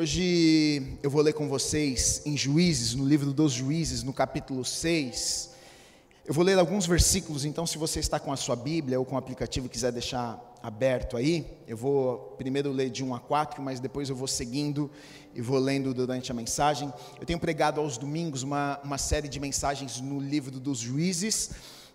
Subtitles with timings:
[0.00, 5.50] Hoje eu vou ler com vocês em Juízes, no livro dos Juízes, no capítulo 6.
[6.24, 9.16] Eu vou ler alguns versículos, então, se você está com a sua Bíblia ou com
[9.16, 13.60] o aplicativo e quiser deixar aberto aí, eu vou primeiro ler de 1 a 4,
[13.60, 14.88] mas depois eu vou seguindo
[15.34, 16.92] e vou lendo durante a mensagem.
[17.18, 21.50] Eu tenho pregado aos domingos uma, uma série de mensagens no livro dos Juízes,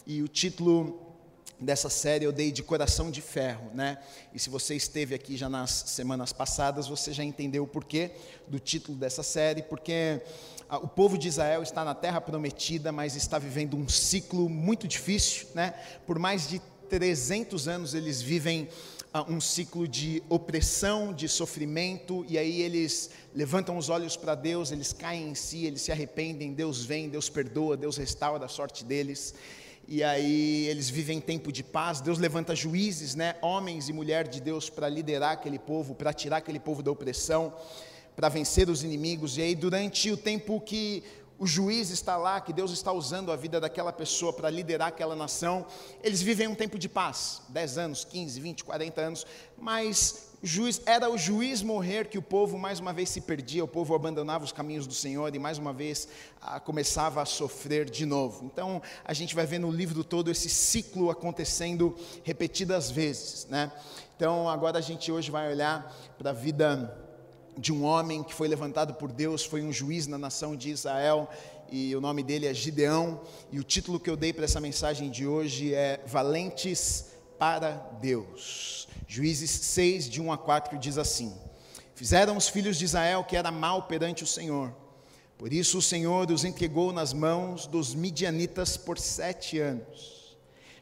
[0.06, 1.13] e o título
[1.60, 3.98] dessa série eu dei de coração de ferro, né?
[4.34, 8.12] E se você esteve aqui já nas semanas passadas, você já entendeu o porquê
[8.48, 10.22] do título dessa série, porque
[10.70, 14.88] ah, o povo de Israel está na terra prometida, mas está vivendo um ciclo muito
[14.88, 15.74] difícil, né?
[16.06, 18.70] Por mais de 300 anos eles vivem
[19.14, 24.72] uh, um ciclo de opressão, de sofrimento, e aí eles levantam os olhos para Deus,
[24.72, 28.84] eles caem em si, eles se arrependem, Deus vem, Deus perdoa, Deus restaura a sorte
[28.84, 29.34] deles
[29.88, 32.02] e aí eles vivem tempo de paz.
[32.02, 36.38] Deus levanta juízes, né, homens e mulheres de Deus para liderar aquele povo, para tirar
[36.38, 37.54] aquele povo da opressão,
[38.16, 39.38] para vencer os inimigos.
[39.38, 41.04] E aí durante o tempo que
[41.38, 45.16] o juiz está lá, que Deus está usando a vida daquela pessoa para liderar aquela
[45.16, 45.66] nação,
[46.02, 51.10] eles vivem um tempo de paz, 10 anos, 15, 20, 40 anos, mas juiz, era
[51.10, 54.52] o juiz morrer que o povo mais uma vez se perdia, o povo abandonava os
[54.52, 56.06] caminhos do Senhor e mais uma vez
[56.42, 58.44] ah, começava a sofrer de novo.
[58.44, 63.72] Então a gente vai ver no livro todo esse ciclo acontecendo repetidas vezes, né?
[64.18, 66.94] Então agora a gente hoje vai olhar para a vida
[67.58, 71.30] de um homem que foi levantado por Deus, foi um juiz na nação de Israel
[71.72, 75.10] e o nome dele é Gideão e o título que eu dei para essa mensagem
[75.10, 77.13] de hoje é Valentes
[77.44, 78.88] para Deus.
[79.06, 81.36] Juízes 6, de 1 a 4 diz assim:
[81.94, 84.74] Fizeram os filhos de Israel que era mal perante o Senhor.
[85.38, 90.38] Por isso o Senhor os entregou nas mãos dos midianitas por sete anos.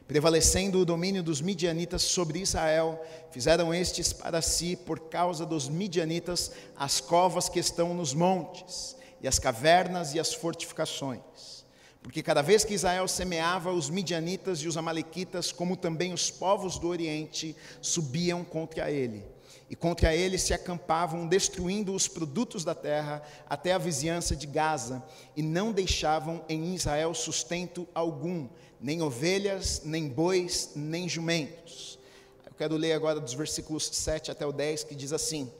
[0.06, 6.52] Prevalecendo o domínio dos midianitas sobre Israel, fizeram estes para si, por causa dos midianitas,
[6.76, 11.61] as covas que estão nos montes, e as cavernas e as fortificações.
[12.02, 16.78] Porque cada vez que Israel semeava, os midianitas e os amalequitas, como também os povos
[16.78, 19.24] do Oriente, subiam contra ele.
[19.70, 25.02] E contra ele se acampavam, destruindo os produtos da terra até a vizinhança de Gaza,
[25.36, 28.48] e não deixavam em Israel sustento algum,
[28.80, 31.98] nem ovelhas, nem bois, nem jumentos.
[32.44, 35.50] Eu quero ler agora dos versículos 7 até o 10, que diz assim: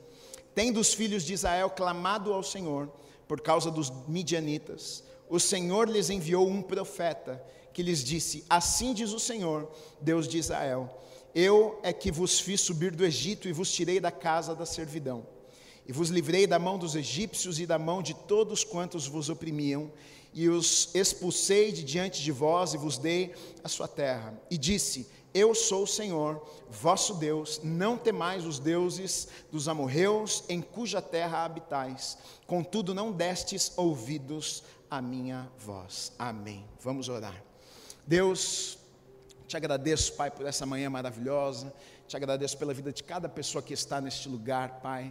[0.55, 2.91] Tendo os filhos de Israel clamado ao Senhor
[3.27, 9.13] por causa dos midianitas, o Senhor lhes enviou um profeta que lhes disse: Assim diz
[9.13, 9.67] o Senhor,
[9.99, 11.03] Deus de Israel:
[11.35, 15.27] Eu é que vos fiz subir do Egito e vos tirei da casa da servidão.
[15.87, 19.91] E vos livrei da mão dos egípcios e da mão de todos quantos vos oprimiam,
[20.35, 23.35] e os expulsei de diante de vós e vos dei
[23.65, 24.39] a sua terra.
[24.51, 30.61] E disse: Eu sou o Senhor, vosso Deus, não temais os deuses dos amorreus, em
[30.61, 32.19] cuja terra habitais.
[32.47, 36.13] Contudo, não destes ouvidos a minha voz.
[36.19, 36.67] Amém.
[36.83, 37.43] Vamos orar.
[38.07, 38.77] Deus,
[39.49, 41.73] te agradeço, Pai, por essa manhã maravilhosa.
[42.07, 45.11] Te agradeço pela vida de cada pessoa que está neste lugar, Pai.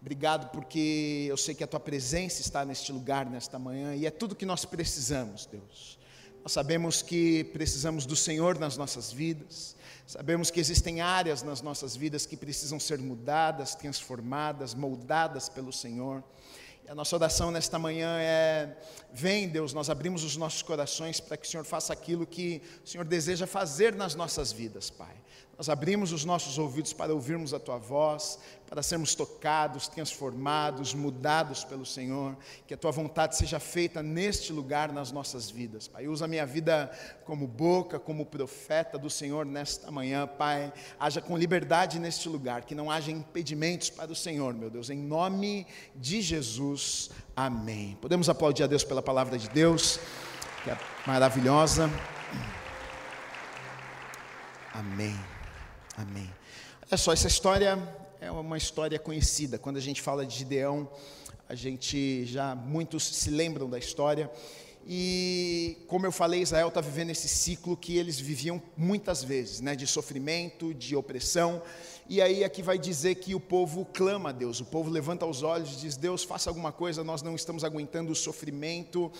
[0.00, 4.10] Obrigado porque eu sei que a tua presença está neste lugar nesta manhã e é
[4.12, 5.98] tudo que nós precisamos, Deus.
[6.44, 9.74] Nós sabemos que precisamos do Senhor nas nossas vidas.
[10.06, 16.22] Sabemos que existem áreas nas nossas vidas que precisam ser mudadas, transformadas, moldadas pelo Senhor.
[16.88, 18.74] A nossa oração nesta manhã é:
[19.12, 22.88] vem, Deus, nós abrimos os nossos corações para que o Senhor faça aquilo que o
[22.88, 25.14] Senhor deseja fazer nas nossas vidas, Pai.
[25.58, 28.38] Nós abrimos os nossos ouvidos para ouvirmos a tua voz,
[28.70, 32.36] para sermos tocados, transformados, mudados pelo Senhor.
[32.64, 36.06] Que a tua vontade seja feita neste lugar nas nossas vidas, Pai.
[36.06, 36.88] Usa a minha vida
[37.24, 40.72] como boca, como profeta do Senhor nesta manhã, Pai.
[40.96, 44.90] Haja com liberdade neste lugar, que não haja impedimentos para o Senhor, meu Deus.
[44.90, 45.66] Em nome
[45.96, 47.98] de Jesus, amém.
[48.00, 49.98] Podemos aplaudir a Deus pela palavra de Deus,
[50.62, 51.90] que é maravilhosa.
[54.72, 55.37] Amém.
[56.00, 56.30] Amém.
[56.86, 57.76] Olha só, essa história
[58.20, 59.58] é uma história conhecida.
[59.58, 60.88] Quando a gente fala de Gideão,
[61.48, 64.30] a gente já muitos se lembram da história.
[64.86, 69.74] E como eu falei, Israel está vivendo esse ciclo que eles viviam muitas vezes, né,
[69.74, 71.60] de sofrimento, de opressão.
[72.08, 75.42] E aí aqui vai dizer que o povo clama a Deus, o povo levanta os
[75.42, 79.10] olhos e diz: Deus, faça alguma coisa, nós não estamos aguentando o sofrimento,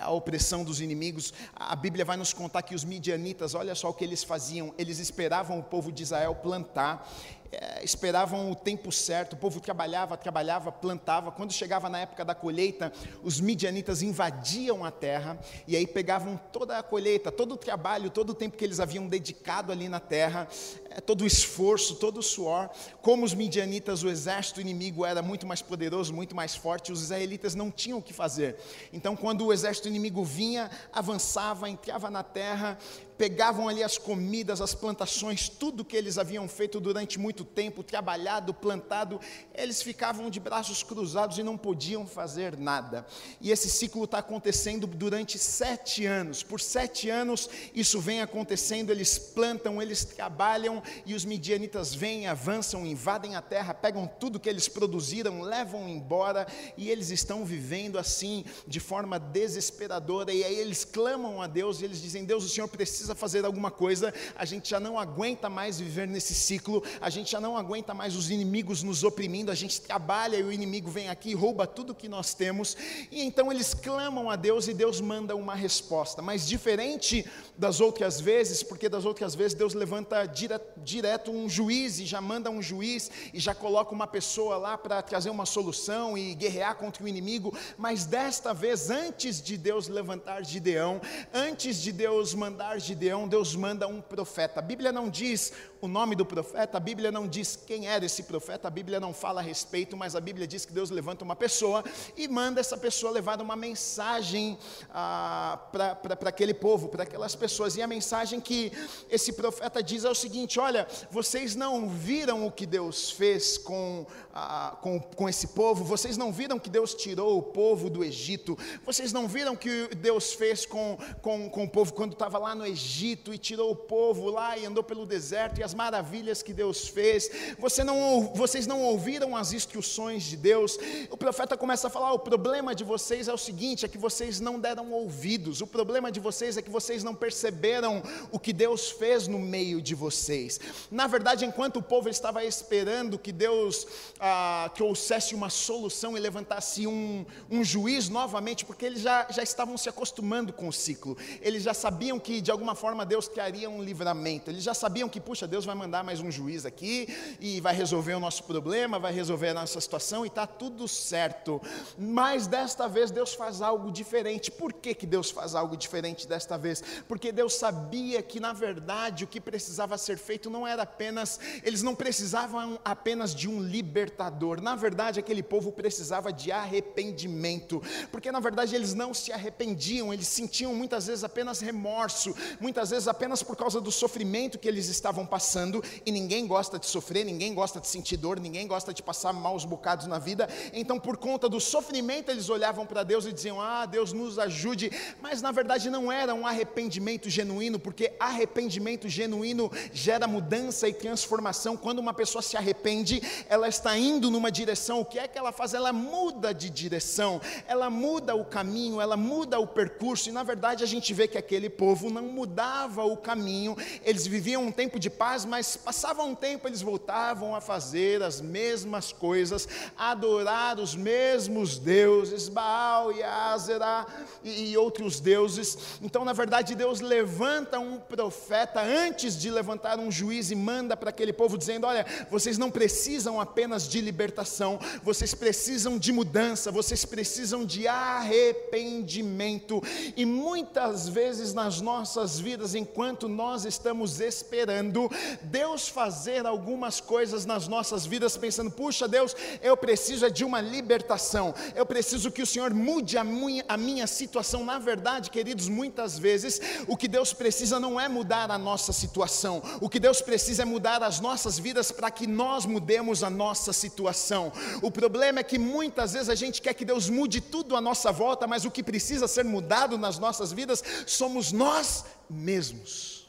[0.00, 1.32] a opressão dos inimigos.
[1.54, 4.98] A Bíblia vai nos contar que os midianitas, olha só o que eles faziam: eles
[4.98, 7.08] esperavam o povo de Israel plantar,
[7.52, 11.30] é, esperavam o tempo certo, o povo trabalhava, trabalhava, plantava.
[11.30, 16.78] Quando chegava na época da colheita, os midianitas invadiam a terra e aí pegavam toda
[16.78, 20.48] a colheita, todo o trabalho, todo o tempo que eles haviam dedicado ali na terra,
[20.90, 22.70] é, todo o esforço, todo o suor.
[23.00, 27.54] Como os midianitas, o exército inimigo era muito mais poderoso, muito mais forte, os israelitas
[27.54, 28.56] não tinham o que fazer.
[28.92, 32.78] Então, quando o exército inimigo vinha, avançava, entrava na terra,
[33.16, 38.52] pegavam ali as comidas, as plantações, tudo que eles haviam feito durante muito tempo, trabalhado,
[38.52, 39.20] plantado,
[39.54, 43.06] eles ficavam de braços cruzados e não podiam fazer nada.
[43.40, 46.42] E esse ciclo está acontecendo durante sete anos.
[46.42, 52.86] Por sete anos isso vem acontecendo, eles plantam, eles trabalham e os midianitas vêm, avançam,
[52.86, 56.46] invadem a terra, pegam tudo que eles produziram, levam embora
[56.76, 60.32] e eles estão vivendo assim, de forma desesperadora.
[60.32, 63.44] E aí eles clamam a Deus e eles dizem: Deus, o Senhor precisa precisa fazer
[63.44, 67.56] alguma coisa, a gente já não aguenta mais viver nesse ciclo, a gente já não
[67.56, 71.34] aguenta mais os inimigos nos oprimindo, a gente trabalha e o inimigo vem aqui e
[71.34, 72.76] rouba tudo que nós temos,
[73.10, 77.24] e então eles clamam a Deus e Deus manda uma resposta, mas diferente
[77.56, 82.20] das outras vezes, porque das outras vezes Deus levanta dire, direto um juiz e já
[82.20, 86.76] manda um juiz e já coloca uma pessoa lá para trazer uma solução e guerrear
[86.76, 91.00] contra o inimigo, mas desta vez, antes de Deus levantar Gideão,
[91.32, 94.58] antes de Deus mandar Gideão, Gideão, Deus manda um profeta.
[94.60, 95.52] A Bíblia não diz
[95.82, 99.12] o nome do profeta, a Bíblia não diz quem era esse profeta, a Bíblia não
[99.12, 101.84] fala a respeito, mas a Bíblia diz que Deus levanta uma pessoa
[102.16, 104.58] e manda essa pessoa levar uma mensagem
[104.90, 107.76] ah, para aquele povo, para aquelas pessoas.
[107.76, 108.72] E a mensagem que
[109.10, 114.06] esse profeta diz é o seguinte: olha, vocês não viram o que Deus fez com,
[114.32, 118.58] ah, com, com esse povo, vocês não viram que Deus tirou o povo do Egito,
[118.86, 122.64] vocês não viram que Deus fez com, com, com o povo quando estava lá no
[122.64, 126.52] Egito Egito e tirou o povo lá e andou pelo deserto e as maravilhas que
[126.52, 127.28] Deus fez.
[127.58, 130.78] Você não, vocês não ouviram as instruções de Deus.
[131.10, 134.38] O profeta começa a falar: o problema de vocês é o seguinte, é que vocês
[134.38, 135.60] não deram ouvidos.
[135.60, 139.82] O problema de vocês é que vocês não perceberam o que Deus fez no meio
[139.82, 140.60] de vocês.
[140.88, 143.84] Na verdade, enquanto o povo estava esperando que Deus
[144.20, 149.76] ah, trouxesse uma solução e levantasse um, um juiz novamente, porque eles já, já estavam
[149.76, 151.18] se acostumando com o ciclo.
[151.42, 154.50] Eles já sabiam que de alguma forma Deus criaria um livramento.
[154.50, 157.08] Eles já sabiam que, puxa, Deus vai mandar mais um juiz aqui
[157.40, 161.60] e vai resolver o nosso problema, vai resolver a nossa situação e está tudo certo.
[161.98, 164.50] Mas desta vez Deus faz algo diferente.
[164.50, 166.82] Por que, que Deus faz algo diferente desta vez?
[167.08, 171.82] Porque Deus sabia que, na verdade, o que precisava ser feito não era apenas, eles
[171.82, 174.60] não precisavam apenas de um libertador.
[174.60, 177.82] Na verdade, aquele povo precisava de arrependimento.
[178.12, 182.34] Porque, na verdade, eles não se arrependiam, eles sentiam muitas vezes apenas remorso,
[182.66, 186.86] muitas vezes apenas por causa do sofrimento que eles estavam passando, e ninguém gosta de
[186.86, 190.98] sofrer, ninguém gosta de sentir dor, ninguém gosta de passar maus bocados na vida, então
[190.98, 194.90] por conta do sofrimento eles olhavam para Deus e diziam: Ah, Deus nos ajude,
[195.22, 201.76] mas na verdade não era um arrependimento genuíno, porque arrependimento genuíno gera mudança e transformação.
[201.76, 205.52] Quando uma pessoa se arrepende, ela está indo numa direção, o que é que ela
[205.52, 205.72] faz?
[205.72, 210.82] Ela muda de direção, ela muda o caminho, ela muda o percurso, e na verdade
[210.82, 215.10] a gente vê que aquele povo não mudava o caminho, eles viviam um tempo de
[215.10, 221.76] paz, mas passava um tempo eles voltavam a fazer as mesmas coisas, adorar os mesmos
[221.76, 224.06] deuses, Baal e Azera
[224.44, 225.98] e, e outros deuses.
[226.00, 231.10] Então, na verdade, Deus levanta um profeta antes de levantar um juiz e manda para
[231.10, 237.04] aquele povo dizendo: "Olha, vocês não precisam apenas de libertação, vocês precisam de mudança, vocês
[237.04, 239.82] precisam de arrependimento".
[240.16, 245.10] E muitas vezes nas nossas vidas enquanto nós estamos esperando
[245.42, 250.60] Deus fazer algumas coisas nas nossas vidas, pensando: puxa, Deus, eu preciso é de uma
[250.60, 254.64] libertação, eu preciso que o Senhor mude a minha, a minha situação.
[254.64, 259.62] Na verdade, queridos, muitas vezes o que Deus precisa não é mudar a nossa situação,
[259.80, 263.72] o que Deus precisa é mudar as nossas vidas para que nós mudemos a nossa
[263.72, 264.52] situação.
[264.82, 268.12] O problema é que muitas vezes a gente quer que Deus mude tudo à nossa
[268.12, 273.28] volta, mas o que precisa ser mudado nas nossas vidas somos nós mesmos.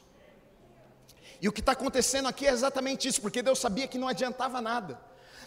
[1.40, 4.60] E o que está acontecendo aqui é exatamente isso, porque Deus sabia que não adiantava
[4.60, 5.00] nada.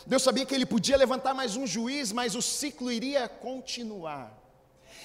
[0.06, 4.41] Deus sabia que ele podia levantar mais um juiz, mas o ciclo iria continuar.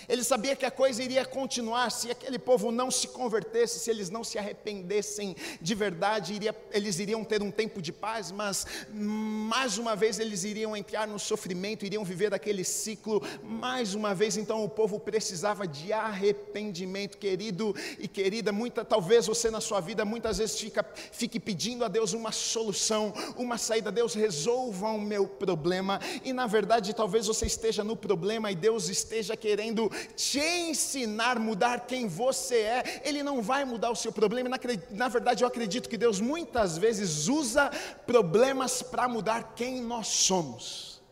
[0.09, 4.11] Ele sabia que a coisa iria continuar se aquele povo não se convertesse, se eles
[4.11, 9.79] não se arrependessem de verdade, iria, eles iriam ter um tempo de paz, mas mais
[9.79, 13.23] uma vez eles iriam entrar no sofrimento, iriam viver aquele ciclo.
[13.43, 18.53] Mais uma vez, então, o povo precisava de arrependimento, querido e querida.
[18.53, 23.13] Muita, talvez você na sua vida muitas vezes fica, fique pedindo a Deus uma solução,
[23.37, 23.91] uma saída.
[23.91, 28.89] Deus resolva o meu problema, e na verdade, talvez você esteja no problema e Deus
[28.89, 33.03] esteja querendo te ensinar mudar quem você é.
[33.05, 34.49] Ele não vai mudar o seu problema.
[34.49, 34.59] Na,
[34.91, 37.71] na verdade, eu acredito que Deus muitas vezes usa
[38.07, 41.03] problemas para mudar quem nós somos.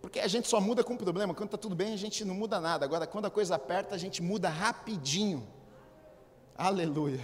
[0.00, 1.34] Porque a gente só muda com problema.
[1.34, 2.84] Quando está tudo bem, a gente não muda nada.
[2.84, 5.46] Agora, quando a coisa aperta, a gente muda rapidinho.
[6.56, 7.20] Aleluia.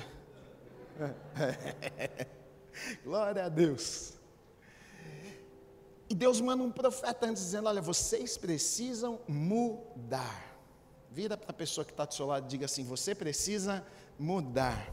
[3.04, 4.19] Glória a Deus.
[6.10, 10.58] E Deus manda um profeta antes dizendo: Olha, vocês precisam mudar.
[11.08, 13.86] Vira para a pessoa que está do seu lado e diga assim: Você precisa
[14.18, 14.92] mudar.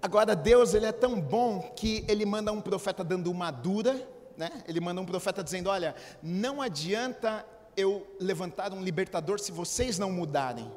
[0.00, 4.62] Agora, Deus ele é tão bom que ele manda um profeta dando uma dura, né?
[4.68, 7.44] ele manda um profeta dizendo: Olha, não adianta
[7.76, 10.70] eu levantar um libertador se vocês não mudarem.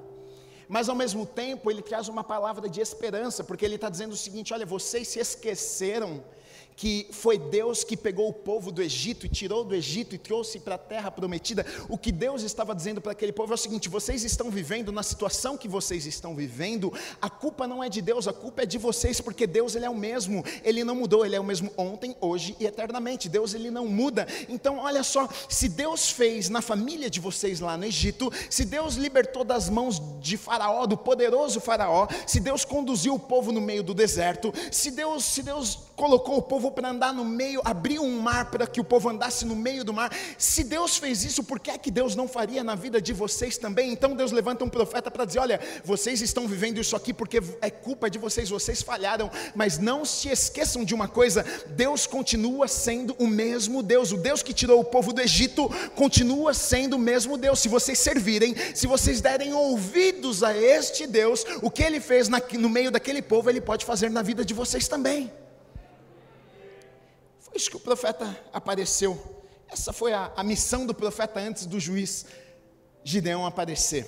[0.67, 4.17] Mas ao mesmo tempo, ele traz uma palavra de esperança, porque ele está dizendo o
[4.17, 6.24] seguinte: olha, vocês se esqueceram
[6.77, 10.60] que foi Deus que pegou o povo do Egito e tirou do Egito e trouxe
[10.60, 11.65] para a terra prometida.
[11.89, 15.01] O que Deus estava dizendo para aquele povo é o seguinte: vocês estão vivendo na
[15.01, 18.77] situação que vocês estão vivendo, a culpa não é de Deus, a culpa é de
[18.77, 22.15] vocês, porque Deus ele é o mesmo, ele não mudou, ele é o mesmo ontem,
[22.22, 23.27] hoje e eternamente.
[23.27, 24.27] Deus ele não muda.
[24.48, 28.93] Então, olha só, se Deus fez na família de vocês lá no Egito, se Deus
[28.93, 33.81] libertou das mãos de Faraó, do poderoso Faraó, se Deus conduziu o povo no meio
[33.81, 38.19] do deserto, se Deus, se Deus colocou o povo para andar no meio, abriu um
[38.19, 40.12] mar para que o povo andasse no meio do mar.
[40.38, 43.57] Se Deus fez isso, por que é que Deus não faria na vida de vocês
[43.57, 43.91] também?
[43.91, 47.69] Então Deus levanta um profeta para dizer: olha, vocês estão vivendo isso aqui porque é
[47.69, 53.15] culpa de vocês, vocês falharam, mas não se esqueçam de uma coisa: Deus continua sendo
[53.19, 57.38] o mesmo Deus, o Deus que tirou o povo do Egito continua sendo o mesmo
[57.38, 57.59] Deus.
[57.59, 62.69] Se vocês servirem, se vocês derem ouvidos a este Deus, o que ele fez no
[62.69, 65.31] meio daquele povo, ele pode fazer na vida de vocês também.
[67.47, 69.17] Foi isso que o profeta apareceu.
[69.69, 72.25] Essa foi a, a missão do profeta antes do juiz
[73.03, 74.05] Gideão aparecer.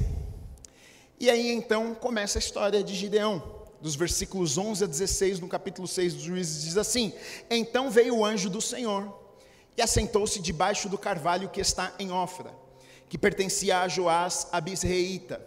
[1.17, 3.41] E aí então começa a história de Gideão,
[3.81, 7.13] dos versículos 11 a 16, no capítulo 6 dos juízes, diz assim:
[7.49, 9.17] Então veio o anjo do Senhor
[9.77, 12.53] e assentou-se debaixo do carvalho que está em Ofra,
[13.07, 15.41] que pertencia a Joás Abisreita.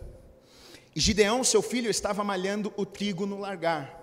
[0.97, 3.99] E Gideão, seu filho, estava malhando o trigo no lagar,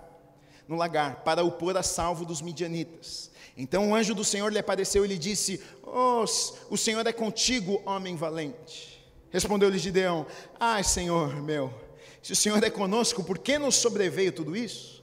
[0.68, 3.29] no lagar, para o pôr a salvo dos midianitas.
[3.56, 6.24] Então o anjo do Senhor lhe apareceu e lhe disse: oh,
[6.70, 9.04] O Senhor é contigo, homem valente.
[9.30, 10.26] Respondeu-lhe Gideão:
[10.58, 11.72] Ai, Senhor meu,
[12.22, 14.99] se o Senhor é conosco, por que nos sobreveio tudo isso?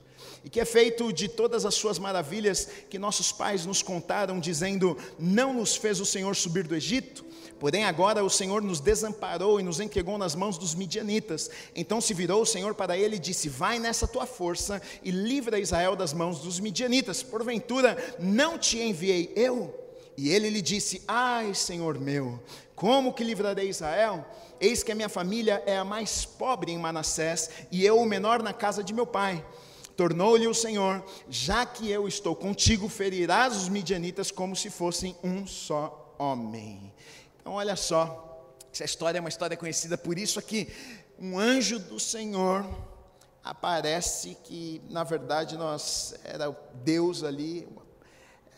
[0.48, 4.98] E que é feito de todas as suas maravilhas que nossos pais nos contaram, dizendo:
[5.20, 7.26] Não nos fez o Senhor subir do Egito?
[7.60, 11.50] Porém, agora o Senhor nos desamparou e nos entregou nas mãos dos midianitas.
[11.76, 15.60] Então se virou o Senhor para ele e disse: Vai nessa tua força e livra
[15.60, 17.22] Israel das mãos dos midianitas.
[17.22, 19.78] Porventura, não te enviei eu?
[20.16, 22.40] E ele lhe disse: Ai, Senhor meu,
[22.74, 24.26] como que livrarei Israel?
[24.62, 28.42] Eis que a minha família é a mais pobre em Manassés e eu o menor
[28.42, 29.44] na casa de meu pai.
[29.98, 35.48] Tornou-lhe o Senhor: Já que eu estou contigo, ferirás os midianitas como se fossem um
[35.48, 36.94] só homem.
[37.42, 40.72] Então, olha só, essa história é uma história conhecida por isso aqui.
[41.20, 42.64] Um anjo do Senhor
[43.44, 47.68] aparece que, na verdade, nós era Deus ali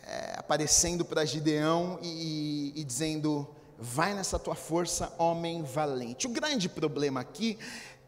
[0.04, 6.26] é, aparecendo para Gideão e, e dizendo: Vai nessa tua força, homem valente.
[6.26, 7.58] O grande problema aqui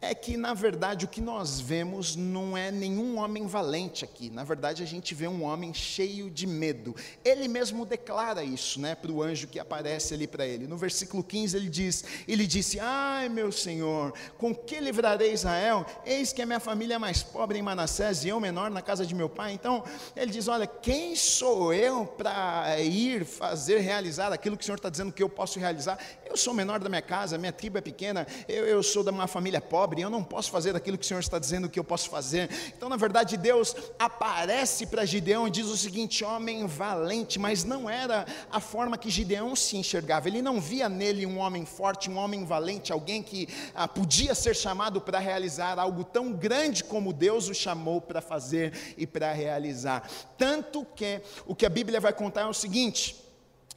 [0.02, 4.28] é que, na verdade, o que nós vemos não é nenhum homem valente aqui.
[4.30, 6.94] Na verdade, a gente vê um homem cheio de medo.
[7.24, 10.66] Ele mesmo declara isso né, para o anjo que aparece ali para ele.
[10.66, 15.86] No versículo 15, ele diz: Ele disse: Ai, meu senhor, com que livrarei Israel?
[16.04, 19.06] Eis que a minha família é mais pobre em Manassés e eu menor na casa
[19.06, 19.52] de meu pai.
[19.52, 19.84] Então,
[20.16, 24.90] ele diz: Olha, quem sou eu para ir fazer, realizar aquilo que o senhor está
[24.90, 25.96] dizendo que eu posso realizar?
[26.28, 29.28] Eu sou menor da minha casa, minha tribo é pequena, eu, eu sou de uma
[29.28, 31.84] família pobre pobre, eu não posso fazer aquilo que o Senhor está dizendo que eu
[31.84, 32.48] posso fazer.
[32.76, 37.88] Então, na verdade, Deus aparece para Gideão e diz o seguinte: homem valente, mas não
[37.88, 40.28] era a forma que Gideão se enxergava.
[40.28, 44.56] Ele não via nele um homem forte, um homem valente, alguém que ah, podia ser
[44.56, 50.08] chamado para realizar algo tão grande como Deus o chamou para fazer e para realizar.
[50.38, 53.16] Tanto que o que a Bíblia vai contar é o seguinte: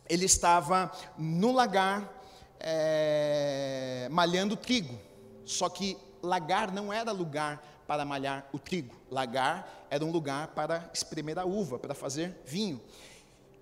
[0.08, 2.10] ele estava no lagar
[2.60, 5.06] é, malhando trigo.
[5.46, 5.96] Só que
[6.26, 11.46] lagar não era lugar para malhar o trigo, lagar era um lugar para espremer a
[11.46, 12.82] uva, para fazer vinho.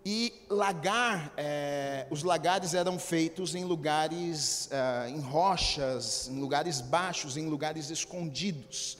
[0.05, 7.38] E lagar, é, os lagares eram feitos em lugares, é, em rochas, em lugares baixos,
[7.38, 8.98] em lugares escondidos.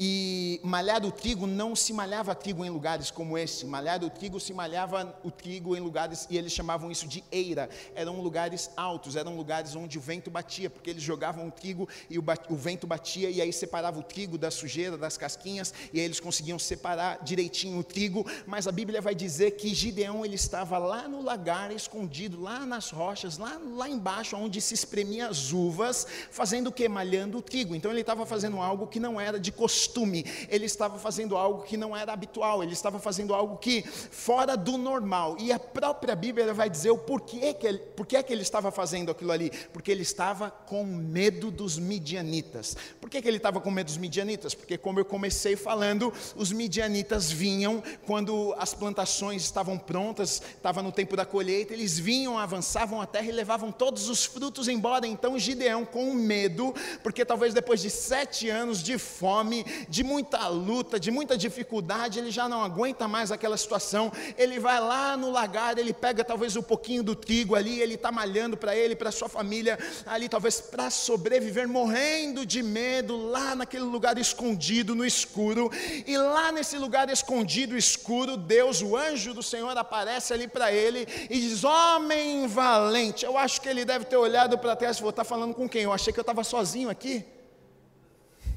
[0.00, 3.66] E malhar o trigo não se malhava trigo em lugares como esse.
[3.66, 7.68] Malhar o trigo se malhava o trigo em lugares, e eles chamavam isso de eira.
[7.96, 12.16] Eram lugares altos, eram lugares onde o vento batia, porque eles jogavam o trigo e
[12.16, 16.04] o, o vento batia, e aí separava o trigo da sujeira, das casquinhas, e aí
[16.04, 18.24] eles conseguiam separar direitinho o trigo.
[18.46, 22.90] Mas a Bíblia vai dizer que Gideão ele estava lá no lagar, escondido, lá nas
[22.90, 26.88] rochas, lá, lá embaixo, onde se espremia as uvas, fazendo o que?
[26.88, 27.74] Malhando o trigo.
[27.74, 31.62] Então ele estava fazendo algo que não era de costume costume, ele estava fazendo algo
[31.62, 35.36] que não era habitual, ele estava fazendo algo que fora do normal.
[35.40, 39.10] E a própria Bíblia vai dizer o porquê que ele, porquê que ele estava fazendo
[39.10, 42.76] aquilo ali, porque ele estava com medo dos midianitas.
[43.00, 44.54] Por que, que ele estava com medo dos midianitas?
[44.54, 50.92] Porque, como eu comecei falando, os midianitas vinham quando as plantações estavam prontas, estava no
[50.92, 55.06] tempo da colheita, eles vinham, avançavam a terra e levavam todos os frutos embora.
[55.06, 60.98] Então, Gideão, com medo, porque talvez depois de sete anos de fome, de muita luta,
[60.98, 64.10] de muita dificuldade, ele já não aguenta mais aquela situação.
[64.36, 68.10] Ele vai lá no lagar, ele pega talvez um pouquinho do trigo ali, ele está
[68.10, 73.84] malhando para ele, para sua família, ali talvez para sobreviver, morrendo de medo, lá naquele
[73.84, 75.70] lugar escondido, no escuro.
[76.06, 81.06] E lá nesse lugar escondido, escuro, Deus, o anjo do Senhor, aparece ali para ele
[81.28, 83.24] e diz: Homem valente.
[83.24, 85.82] Eu acho que ele deve ter olhado para trás e falou: Está falando com quem?
[85.82, 87.24] Eu achei que eu estava sozinho aqui.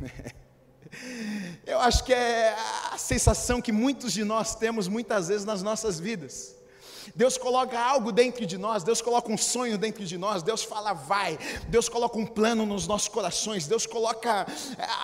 [1.65, 2.55] Eu acho que é
[2.91, 6.55] a sensação que muitos de nós temos muitas vezes nas nossas vidas.
[7.15, 10.93] Deus coloca algo dentro de nós, Deus coloca um sonho dentro de nós, Deus fala
[10.93, 14.45] vai, Deus coloca um plano nos nossos corações, Deus coloca,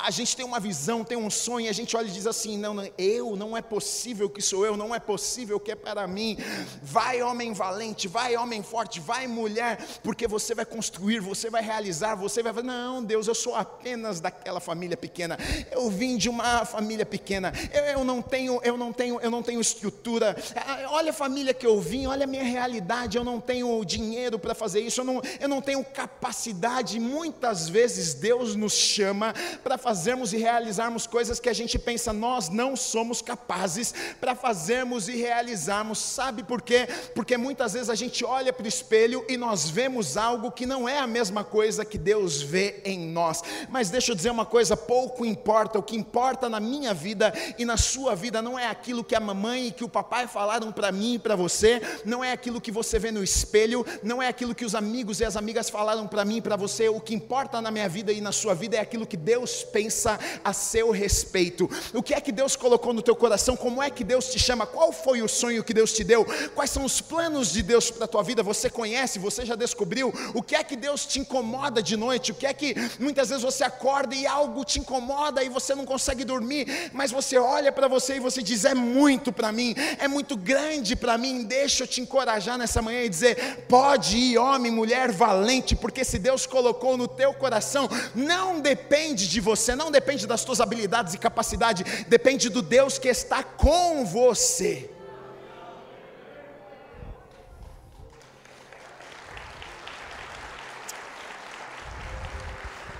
[0.03, 2.73] a gente tem uma visão, tem um sonho, a gente olha e diz assim: não,
[2.73, 6.37] não, eu, não é possível que sou eu, não é possível que é para mim.
[6.81, 12.15] Vai, homem valente, vai, homem forte, vai, mulher, porque você vai construir, você vai realizar,
[12.15, 12.53] você vai.
[12.63, 15.37] Não, Deus, eu sou apenas daquela família pequena,
[15.71, 19.43] eu vim de uma família pequena, eu, eu não tenho, eu não tenho, eu não
[19.43, 20.35] tenho estrutura.
[20.55, 24.37] Ah, olha a família que eu vim, olha a minha realidade, eu não tenho dinheiro
[24.37, 26.99] para fazer isso, eu não, eu não tenho capacidade.
[26.99, 32.49] Muitas vezes Deus nos chama para fazermos e realizarmos coisas que a gente pensa, nós
[32.49, 35.97] não somos capazes para fazermos e realizarmos.
[35.99, 36.87] Sabe por quê?
[37.15, 40.87] Porque muitas vezes a gente olha para o espelho e nós vemos algo que não
[40.87, 43.41] é a mesma coisa que Deus vê em nós.
[43.69, 47.63] Mas deixa eu dizer uma coisa: pouco importa, o que importa na minha vida e
[47.63, 50.91] na sua vida não é aquilo que a mamãe e que o papai falaram para
[50.91, 54.55] mim e para você, não é aquilo que você vê no espelho, não é aquilo
[54.55, 56.89] que os amigos e as amigas falaram para mim e para você.
[56.89, 60.19] O que importa na minha vida e na sua vida é aquilo que Deus pensa
[60.43, 61.69] a seu respeito.
[61.93, 63.55] O que é que Deus colocou no teu coração?
[63.55, 64.65] Como é que Deus te chama?
[64.65, 66.25] Qual foi o sonho que Deus te deu?
[66.55, 68.43] Quais são os planos de Deus para a tua vida?
[68.43, 69.19] Você conhece?
[69.19, 70.13] Você já descobriu?
[70.33, 72.31] O que é que Deus te incomoda de noite?
[72.31, 75.85] O que é que muitas vezes você acorda e algo te incomoda e você não
[75.85, 80.07] consegue dormir, mas você olha para você e você diz: é muito para mim, é
[80.07, 81.43] muito grande para mim.
[81.43, 86.05] Deixa deixa eu te encorajar nessa manhã e dizer: pode ir, homem, mulher valente, porque
[86.05, 91.13] se Deus colocou no teu coração, não depende de você, não depende das tuas habilidades
[91.13, 94.89] e capacidade, depende do Deus que está com você.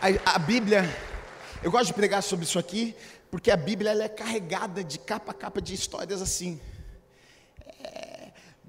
[0.02, 0.86] A, a, Bíblia,
[1.64, 2.96] eu gosto de pregar sobre isso aqui,
[3.32, 6.60] porque a Bíblia ela é carregada de capa a capa de histórias assim.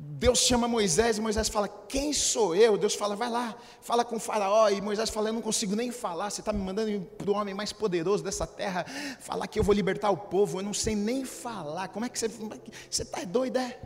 [0.01, 2.79] Deus chama Moisés e Moisés fala: Quem sou eu?
[2.79, 4.69] Deus fala: Vai lá, fala com o Faraó.
[4.69, 6.31] E Moisés fala: Eu não consigo nem falar.
[6.31, 8.85] Você está me mandando para o homem mais poderoso dessa terra
[9.19, 10.61] falar que eu vou libertar o povo.
[10.61, 11.89] Eu não sei nem falar.
[11.89, 12.29] Como é que você.
[12.29, 13.77] Você está doido, é?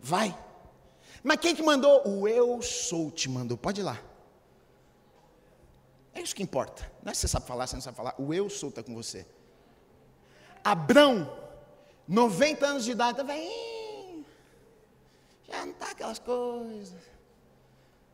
[0.00, 0.36] Vai.
[1.22, 2.02] Mas quem que mandou?
[2.04, 3.56] O eu sou te mandou.
[3.56, 4.00] Pode ir lá.
[6.14, 6.90] É isso que importa.
[7.00, 8.14] Não é se você sabe falar, você não sabe falar.
[8.18, 9.24] O eu sou está com você.
[10.64, 11.32] Abrão,
[12.08, 13.71] 90 anos de idade, está vem
[15.70, 17.00] está aquelas coisas.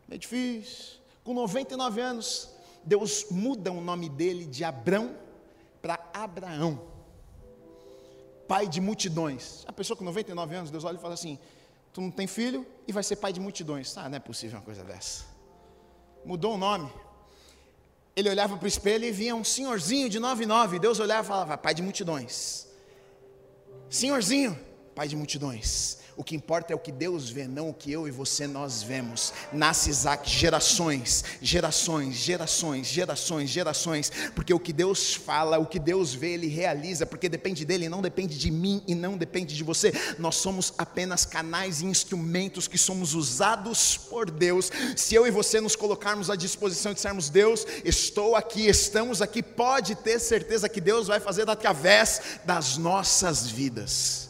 [0.06, 0.98] Meio difícil.
[1.24, 2.48] Com 99 anos,
[2.84, 5.14] Deus muda o nome dele de Abrão
[5.82, 6.80] para Abraão.
[8.46, 9.64] Pai de multidões.
[9.66, 11.38] A pessoa com 99 anos, Deus olha e fala assim:
[11.92, 13.96] Tu não tem filho e vai ser pai de multidões.
[13.98, 15.24] Ah, não é possível uma coisa dessa.
[16.24, 16.90] Mudou o nome.
[18.16, 20.78] Ele olhava para o espelho e via um senhorzinho de 99.
[20.78, 22.66] Deus olhava e falava: Pai de multidões.
[23.90, 24.58] Senhorzinho,
[24.94, 28.08] pai de multidões O que importa é o que Deus vê, não o que eu
[28.08, 29.32] e você nós vemos.
[29.52, 36.12] Nasce Isaac, gerações, gerações, gerações, gerações, gerações, porque o que Deus fala, o que Deus
[36.12, 39.92] vê, Ele realiza, porque depende dele, não depende de mim e não depende de você.
[40.18, 44.72] Nós somos apenas canais e instrumentos que somos usados por Deus.
[44.96, 49.40] Se eu e você nos colocarmos à disposição e dissermos, Deus, estou aqui, estamos aqui,
[49.40, 54.27] pode ter certeza que Deus vai fazer através das nossas vidas.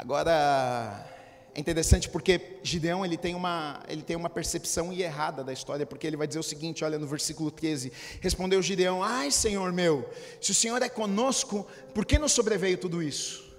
[0.00, 1.06] Agora,
[1.54, 6.06] é interessante porque Gideão ele tem, uma, ele tem uma percepção errada da história, porque
[6.06, 10.08] ele vai dizer o seguinte: olha no versículo 13: Respondeu Gideão: Ai, Senhor meu,
[10.40, 13.49] se o Senhor é conosco, por que nos sobreveio tudo isso?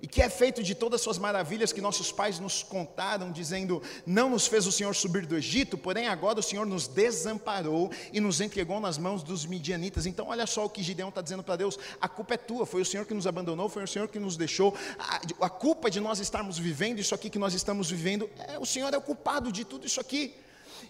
[0.00, 3.82] E que é feito de todas as suas maravilhas que nossos pais nos contaram, dizendo:
[4.04, 8.20] Não nos fez o Senhor subir do Egito, porém agora o Senhor nos desamparou e
[8.20, 10.04] nos entregou nas mãos dos midianitas.
[10.04, 12.82] Então, olha só o que Gideão está dizendo para Deus: a culpa é tua, foi
[12.82, 14.74] o Senhor que nos abandonou, foi o Senhor que nos deixou.
[14.98, 18.66] A, a culpa de nós estarmos vivendo isso aqui que nós estamos vivendo, é, o
[18.66, 20.34] Senhor é o culpado de tudo isso aqui.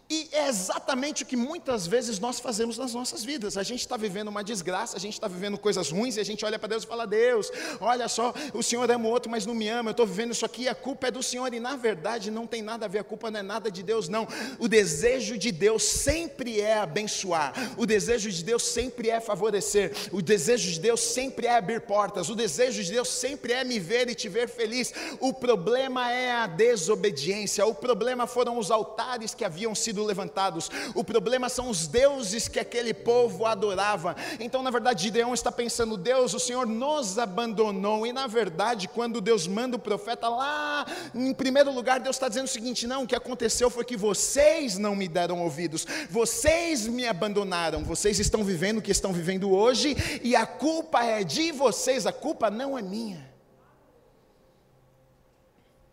[0.09, 3.57] E é exatamente o que muitas vezes nós fazemos nas nossas vidas.
[3.57, 6.45] A gente está vivendo uma desgraça, a gente está vivendo coisas ruins e a gente
[6.45, 9.55] olha para Deus e fala: Deus, olha só, o Senhor ama o outro, mas não
[9.55, 9.91] me ama.
[9.91, 11.53] Eu estou vivendo isso aqui, a culpa é do Senhor.
[11.53, 14.09] E na verdade não tem nada a ver, a culpa não é nada de Deus,
[14.09, 14.29] não.
[14.59, 20.23] O desejo de Deus sempre é abençoar, o desejo de Deus sempre é favorecer, o
[20.23, 24.09] desejo de Deus sempre é abrir portas, o desejo de Deus sempre é me ver
[24.09, 24.93] e te ver feliz.
[25.19, 30.71] O problema é a desobediência, o problema foram os altares que haviam sido levantados.
[30.95, 34.17] O problema são os deuses que aquele povo adorava.
[34.41, 38.07] Então, na verdade, Gideão está pensando: Deus, o Senhor nos abandonou.
[38.07, 42.47] E na verdade, quando Deus manda o profeta lá, em primeiro lugar, Deus está dizendo
[42.47, 47.07] o seguinte: não, o que aconteceu foi que vocês não me deram ouvidos, vocês me
[47.07, 52.07] abandonaram, vocês estão vivendo o que estão vivendo hoje, e a culpa é de vocês,
[52.07, 53.37] a culpa não é minha.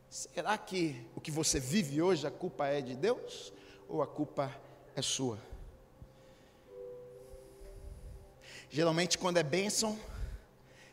[0.10, 3.52] Será que o que você vive hoje, a culpa é de Deus?
[3.88, 4.54] Ou a culpa
[4.96, 5.39] é sua?
[8.69, 10.00] Geralmente, quando é bênção,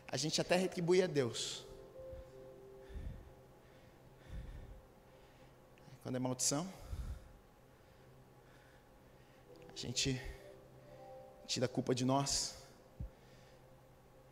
[0.07, 1.65] a gente até retribui a Deus.
[6.03, 6.71] Quando é maldição,
[9.73, 10.21] a gente
[11.47, 12.55] tira a culpa de nós.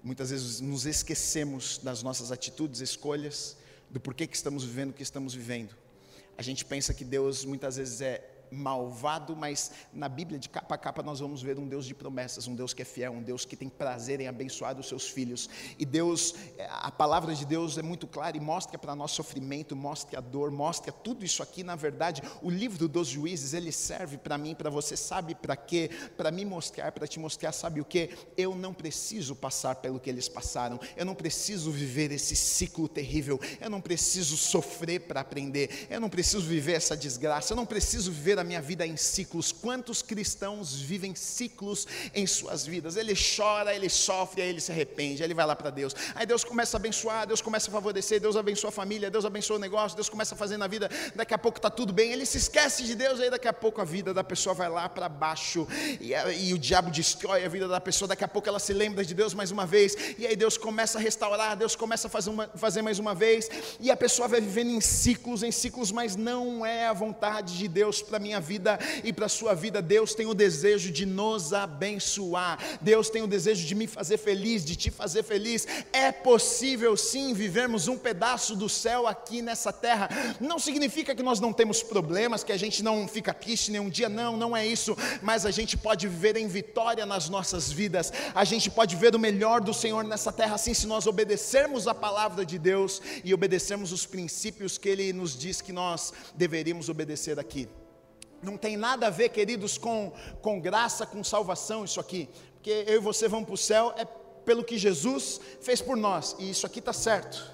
[0.03, 3.57] Muitas vezes nos esquecemos das nossas atitudes, escolhas,
[3.89, 5.75] do porquê que estamos vivendo o que estamos vivendo.
[6.37, 10.77] A gente pensa que Deus muitas vezes é malvado, mas na Bíblia, de capa a
[10.77, 13.45] capa, nós vamos ver um Deus de promessas, um Deus que é fiel, um Deus
[13.45, 15.49] que tem prazer em abençoar os seus filhos.
[15.77, 19.75] E Deus, é, a palavra de Deus é muito clara e mostra para nós sofrimento,
[19.75, 21.63] mostra a dor, mostra tudo isso aqui.
[21.63, 25.89] Na verdade, o livro dos juízes, ele serve para mim, para você, sabe para quê?
[26.17, 28.09] Para me mostrar, para te mostrar, sabe o que?
[28.35, 33.39] Eu não preciso passar pelo que eles passaram, eu não preciso viver esse ciclo terrível,
[33.59, 38.11] eu não preciso sofrer para aprender, eu não preciso viver essa desgraça, eu não preciso
[38.11, 39.51] viver a minha vida em ciclos.
[39.51, 42.95] Quantos cristãos vivem ciclos em suas vidas?
[42.95, 45.95] Ele chora, ele sofre, aí ele se arrepende, aí ele vai lá para Deus.
[46.15, 49.57] Aí Deus começa a abençoar, Deus começa a favorecer, Deus abençoa a família, Deus abençoa
[49.57, 50.89] o negócio, Deus começa a fazer na vida.
[51.15, 53.81] Daqui a pouco está tudo bem, ele se esquece de Deus, aí daqui a pouco
[53.81, 55.67] a vida da pessoa vai lá para baixo
[55.99, 58.07] e, e o diabo destrói a vida da pessoa.
[58.07, 60.97] Daqui a pouco ela se lembra de Deus mais uma vez, e aí Deus começa
[60.97, 63.49] a restaurar, Deus começa a fazer, uma, fazer mais uma vez,
[63.79, 67.67] e a pessoa vai vivendo em ciclos, em ciclos, mas não é a vontade de
[67.67, 69.81] Deus para minha vida e para a sua vida.
[69.81, 74.63] Deus tem o desejo de nos abençoar, Deus tem o desejo de me fazer feliz,
[74.63, 75.67] de te fazer feliz.
[75.91, 80.09] É possível sim vivermos um pedaço do céu aqui nessa terra.
[80.39, 84.07] Não significa que nós não temos problemas, que a gente não fica triste nenhum dia,
[84.07, 88.43] não, não é isso, mas a gente pode viver em vitória nas nossas vidas, a
[88.43, 92.45] gente pode ver o melhor do Senhor nessa terra, assim, se nós obedecermos a palavra
[92.45, 97.67] de Deus e obedecermos os princípios que Ele nos diz que nós deveríamos obedecer aqui.
[98.41, 102.29] Não tem nada a ver, queridos, com, com graça, com salvação, isso aqui.
[102.55, 104.05] Porque eu e você vamos para o céu é
[104.45, 106.35] pelo que Jesus fez por nós.
[106.39, 107.51] E isso aqui está certo.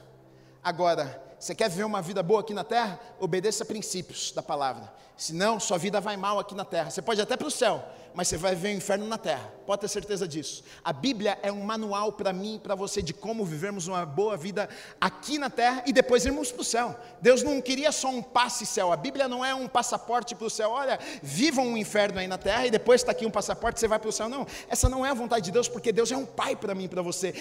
[0.63, 2.99] Agora, você quer viver uma vida boa aqui na terra?
[3.19, 4.91] Obedeça a princípios da palavra.
[5.17, 6.89] Senão, sua vida vai mal aqui na terra.
[6.89, 7.83] Você pode até para o céu,
[8.15, 9.53] mas você vai ver o inferno na terra.
[9.65, 10.63] Pode ter certeza disso.
[10.83, 14.37] A Bíblia é um manual para mim e para você de como vivermos uma boa
[14.37, 14.69] vida
[15.01, 16.95] aqui na terra e depois irmos para o céu.
[17.19, 18.93] Deus não queria só um passe céu.
[18.93, 20.69] A Bíblia não é um passaporte para o céu.
[20.69, 23.99] Olha, vivam um inferno aí na terra e depois está aqui um passaporte, você vai
[23.99, 24.29] para o céu.
[24.29, 26.85] Não, essa não é a vontade de Deus, porque Deus é um pai para mim
[26.85, 27.33] e para você.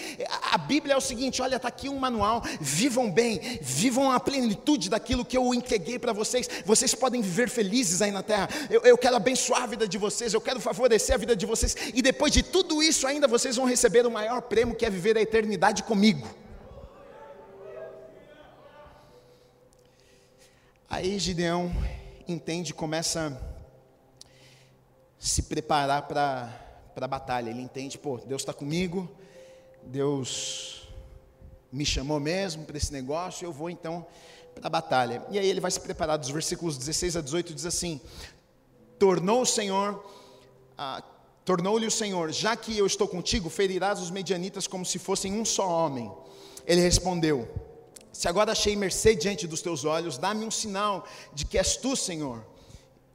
[0.51, 2.41] A Bíblia é o seguinte: olha, está aqui um manual.
[2.59, 6.49] Vivam bem, vivam a plenitude daquilo que eu entreguei para vocês.
[6.65, 8.49] Vocês podem viver felizes aí na terra.
[8.69, 11.75] Eu, eu quero abençoar a vida de vocês, eu quero favorecer a vida de vocês.
[11.93, 15.15] E depois de tudo isso, ainda vocês vão receber o maior prêmio que é viver
[15.17, 16.27] a eternidade comigo.
[20.89, 21.71] Aí Gideão
[22.27, 23.55] entende, começa a
[25.19, 26.49] se preparar para
[26.95, 27.49] a batalha.
[27.49, 29.09] Ele entende, pô, Deus está comigo,
[29.83, 30.87] Deus
[31.71, 34.07] me chamou mesmo para esse negócio, eu vou então
[34.55, 35.21] para a batalha.
[35.29, 37.99] E aí ele vai se preparar, dos versículos 16 a 18 diz assim:
[38.97, 40.03] Tornou o Senhor,
[40.77, 41.03] ah,
[41.43, 45.45] tornou-lhe o Senhor, já que eu estou contigo, ferirás os medianitas como se fossem um
[45.45, 46.11] só homem.
[46.65, 47.47] Ele respondeu:
[48.11, 51.95] Se agora achei mercê diante dos teus olhos, dá-me um sinal de que és tu,
[51.95, 52.45] Senhor.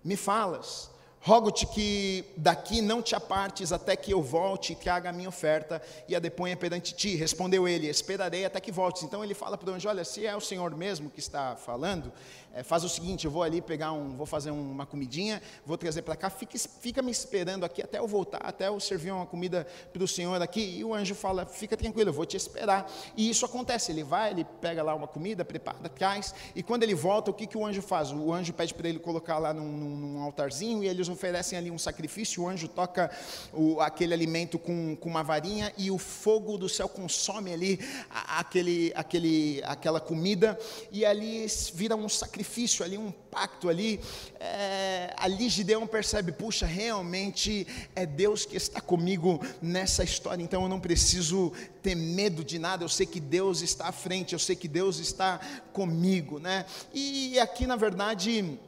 [0.03, 0.90] Me falas.
[1.23, 5.83] Rogo-te que daqui não te apartes até que eu volte e traga a minha oferta
[6.09, 7.15] e a deponha perante ti.
[7.15, 9.03] Respondeu ele: Esperarei até que voltes.
[9.03, 12.11] Então ele fala para o anjo: Olha, se é o Senhor mesmo que está falando,
[12.55, 16.01] é, faz o seguinte: eu vou ali pegar um, vou fazer uma comidinha, vou trazer
[16.01, 19.67] para cá, fica, fica me esperando aqui até eu voltar, até eu servir uma comida
[19.93, 20.79] para o Senhor aqui.
[20.79, 22.91] E o anjo fala: Fica tranquilo, eu vou te esperar.
[23.15, 23.93] E isso acontece.
[23.93, 27.47] Ele vai, ele pega lá uma comida, prepara, traz, e quando ele volta, o que,
[27.47, 28.11] que o anjo faz?
[28.11, 31.79] O anjo pede para ele colocar lá num, num altarzinho e eles oferecem ali um
[31.79, 33.11] sacrifício, o anjo toca
[33.53, 38.93] o, aquele alimento com, com uma varinha e o fogo do céu consome ali aquele,
[38.95, 40.59] aquele, aquela comida
[40.91, 44.01] e ali vira um sacrifício, ali um pacto ali.
[44.39, 50.69] É, ali Gideão percebe, puxa, realmente é Deus que está comigo nessa história, então eu
[50.69, 54.57] não preciso ter medo de nada, eu sei que Deus está à frente, eu sei
[54.57, 55.41] que Deus está
[55.73, 56.65] comigo, né?
[56.93, 58.59] E aqui na verdade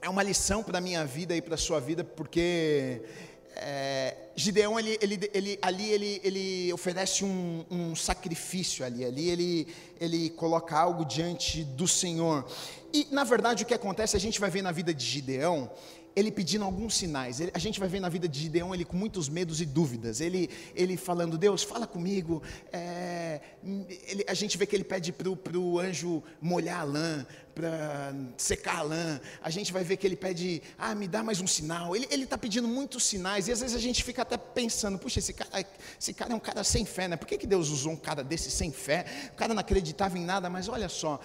[0.00, 3.02] é uma lição para a minha vida e para a sua vida, porque
[3.60, 9.68] é, Gideão, ele, ele, ele, ali ele, ele oferece um, um, sacrifício ali, ali ele,
[10.00, 12.48] ele coloca algo diante do Senhor.
[12.92, 15.68] E, na verdade, o que acontece, a gente vai ver na vida de Gideão,
[16.14, 17.40] ele pedindo alguns sinais.
[17.40, 20.20] Ele, a gente vai ver na vida de Gideão ele com muitos medos e dúvidas.
[20.20, 22.42] Ele, ele falando, Deus, fala comigo.
[22.72, 23.40] É,
[24.06, 27.26] ele, a gente vê que ele pede para o anjo molhar a lã,
[27.58, 29.20] para secar a lã.
[29.42, 31.96] A gente vai ver que ele pede, ah, me dá mais um sinal.
[31.96, 33.48] Ele está pedindo muitos sinais.
[33.48, 35.66] E às vezes a gente fica até pensando, puxa, esse cara,
[36.00, 37.16] esse cara é um cara sem fé, né?
[37.16, 39.04] Por que, que Deus usou um cara desse sem fé?
[39.32, 41.18] O cara não acreditava em nada, mas olha só.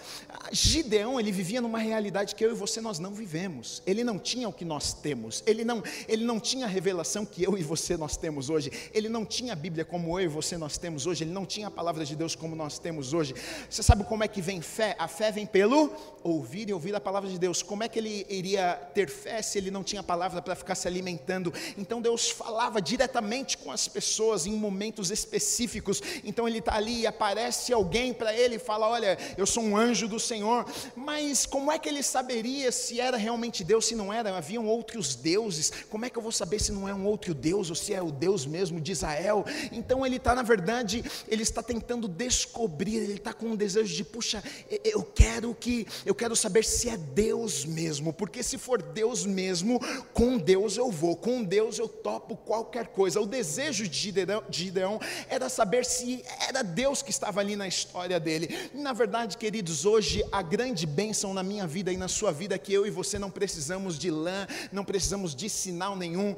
[0.52, 3.84] Gideão, ele vivia numa realidade que eu e você nós não vivemos.
[3.86, 5.44] Ele não tinha o que nós temos.
[5.46, 8.72] Ele não, ele não tinha a revelação que eu e você nós temos hoje.
[8.92, 11.26] Ele não tinha a Bíblia como eu e você nós temos hoje.
[11.26, 13.36] Ele não tinha a palavra de Deus como nós temos hoje.
[13.70, 14.96] Você sabe como é que vem fé?
[14.98, 15.92] A fé vem pelo
[16.24, 17.62] ouvir e ouvir a palavra de Deus.
[17.62, 20.88] Como é que ele iria ter fé se ele não tinha palavra para ficar se
[20.88, 21.54] alimentando?
[21.78, 26.02] Então Deus falava diretamente com as pessoas em momentos específicos.
[26.24, 29.76] Então ele está ali e aparece alguém para ele e fala: Olha, eu sou um
[29.76, 30.66] anjo do Senhor.
[30.96, 34.36] Mas como é que ele saberia se era realmente Deus, se não era?
[34.36, 37.34] Havia um outros deuses, como é que eu vou saber se não é um outro
[37.34, 39.46] Deus ou se é o Deus mesmo de Israel?
[39.72, 44.04] Então ele está, na verdade, ele está tentando descobrir, ele está com um desejo de,
[44.04, 44.44] puxa,
[44.84, 49.80] eu quero que, eu quero saber se é Deus mesmo, porque se for Deus mesmo,
[50.14, 53.22] com Deus eu vou, com Deus eu topo qualquer coisa.
[53.22, 55.00] O desejo de Gideão, de Gideão
[55.30, 58.70] era saber se era Deus que estava ali na história dele.
[58.74, 62.58] Na verdade, queridos, hoje a grande bênção na minha vida e na sua vida é
[62.58, 66.36] que eu e você não precisamos de lã, não precisamos de sinal nenhum.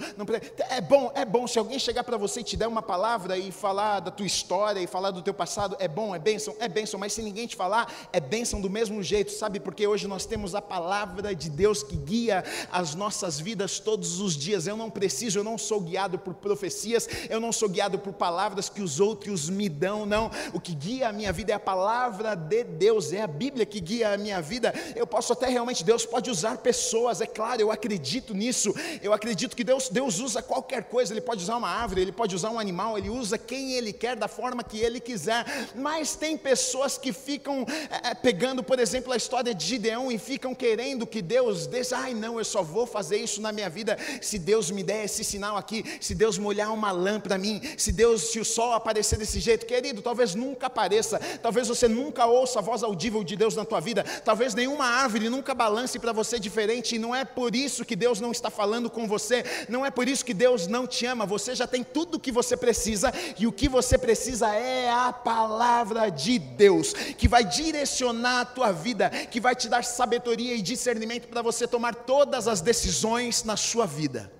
[0.69, 3.51] é bom, é bom se alguém chegar para você e te der uma palavra e
[3.51, 6.99] falar da tua história e falar do teu passado, é bom, é bênção, é bênção,
[6.99, 9.59] mas se ninguém te falar, é bênção do mesmo jeito, sabe?
[9.65, 14.37] Porque hoje nós temos a palavra de Deus que guia as nossas vidas todos os
[14.37, 14.67] dias.
[14.67, 18.69] Eu não preciso, eu não sou guiado por profecias, eu não sou guiado por palavras
[18.69, 20.29] que os outros me dão, não.
[20.53, 23.79] O que guia a minha vida é a palavra de Deus, é a Bíblia que
[23.79, 24.71] guia a minha vida.
[24.95, 28.71] Eu posso até realmente, Deus pode usar pessoas, é claro, eu acredito nisso.
[29.01, 31.11] Eu acredito que Deus, Deus usa qualquer coisa.
[31.11, 34.15] Ele pode usar uma árvore, ele pode usar um animal, ele usa quem ele quer,
[34.15, 35.43] da forma que ele quiser.
[35.73, 37.65] Mas tem pessoas que ficam
[38.03, 42.13] é, pegando, por exemplo, a história de Gideão e ficam querendo que Deus desse, ai
[42.13, 43.97] não, eu só vou fazer isso na minha vida.
[44.21, 47.91] Se Deus me der esse sinal aqui, se Deus molhar uma lã para mim, se
[47.91, 52.59] Deus, se o sol aparecer desse jeito, querido, talvez nunca apareça, talvez você nunca ouça
[52.59, 56.39] a voz audível de Deus na tua vida, talvez nenhuma árvore nunca balance para você
[56.39, 59.85] diferente, e não é por isso que Deus Deus não está falando com você, não
[59.85, 62.55] é por isso que Deus não te ama, você já tem tudo o que você
[62.55, 68.45] precisa, e o que você precisa é a palavra de Deus, que vai direcionar a
[68.45, 73.43] tua vida, que vai te dar sabedoria e discernimento para você tomar todas as decisões
[73.43, 74.31] na sua vida.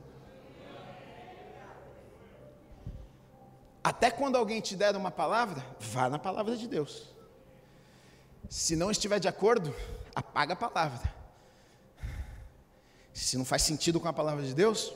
[3.84, 7.14] Até quando alguém te der uma palavra, vá na palavra de Deus.
[8.50, 9.76] Se não estiver de acordo,
[10.16, 11.14] apaga a palavra.
[13.14, 14.92] Se não faz sentido com a palavra de Deus,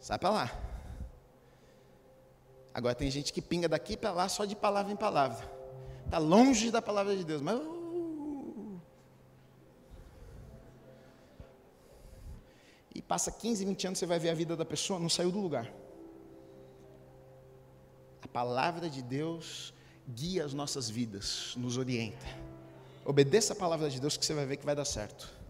[0.00, 0.58] sai para lá.
[2.74, 5.48] Agora tem gente que pinga daqui para lá só de palavra em palavra.
[6.04, 7.60] Está longe da palavra de Deus, mas.
[12.94, 15.40] E passa 15, 20 anos, você vai ver a vida da pessoa, não saiu do
[15.40, 15.72] lugar.
[18.22, 19.74] A palavra de Deus
[20.08, 22.26] guia as nossas vidas, nos orienta.
[23.04, 25.42] Obedeça a palavra de Deus que você vai ver que vai dar certo.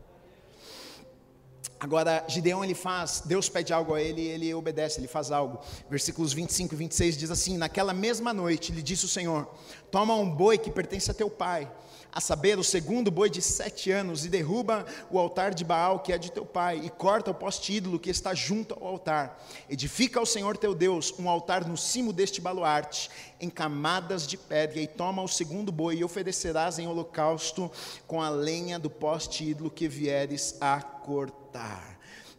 [1.78, 5.58] Agora, Gideão ele faz, Deus pede algo a ele, ele obedece, ele faz algo.
[5.90, 9.52] Versículos 25 e 26 diz assim: Naquela mesma noite lhe disse o Senhor:
[9.90, 11.70] Toma um boi que pertence a teu pai
[12.12, 16.12] a saber, o segundo boi de sete anos, e derruba o altar de Baal, que
[16.12, 19.42] é de teu pai, e corta o poste ídolo que está junto ao altar.
[19.68, 24.78] Edifica ao Senhor teu Deus um altar no cimo deste baluarte, em camadas de pedra,
[24.78, 27.70] e toma o segundo boi, e oferecerás em holocausto
[28.06, 31.91] com a lenha do poste ídolo que vieres a cortar.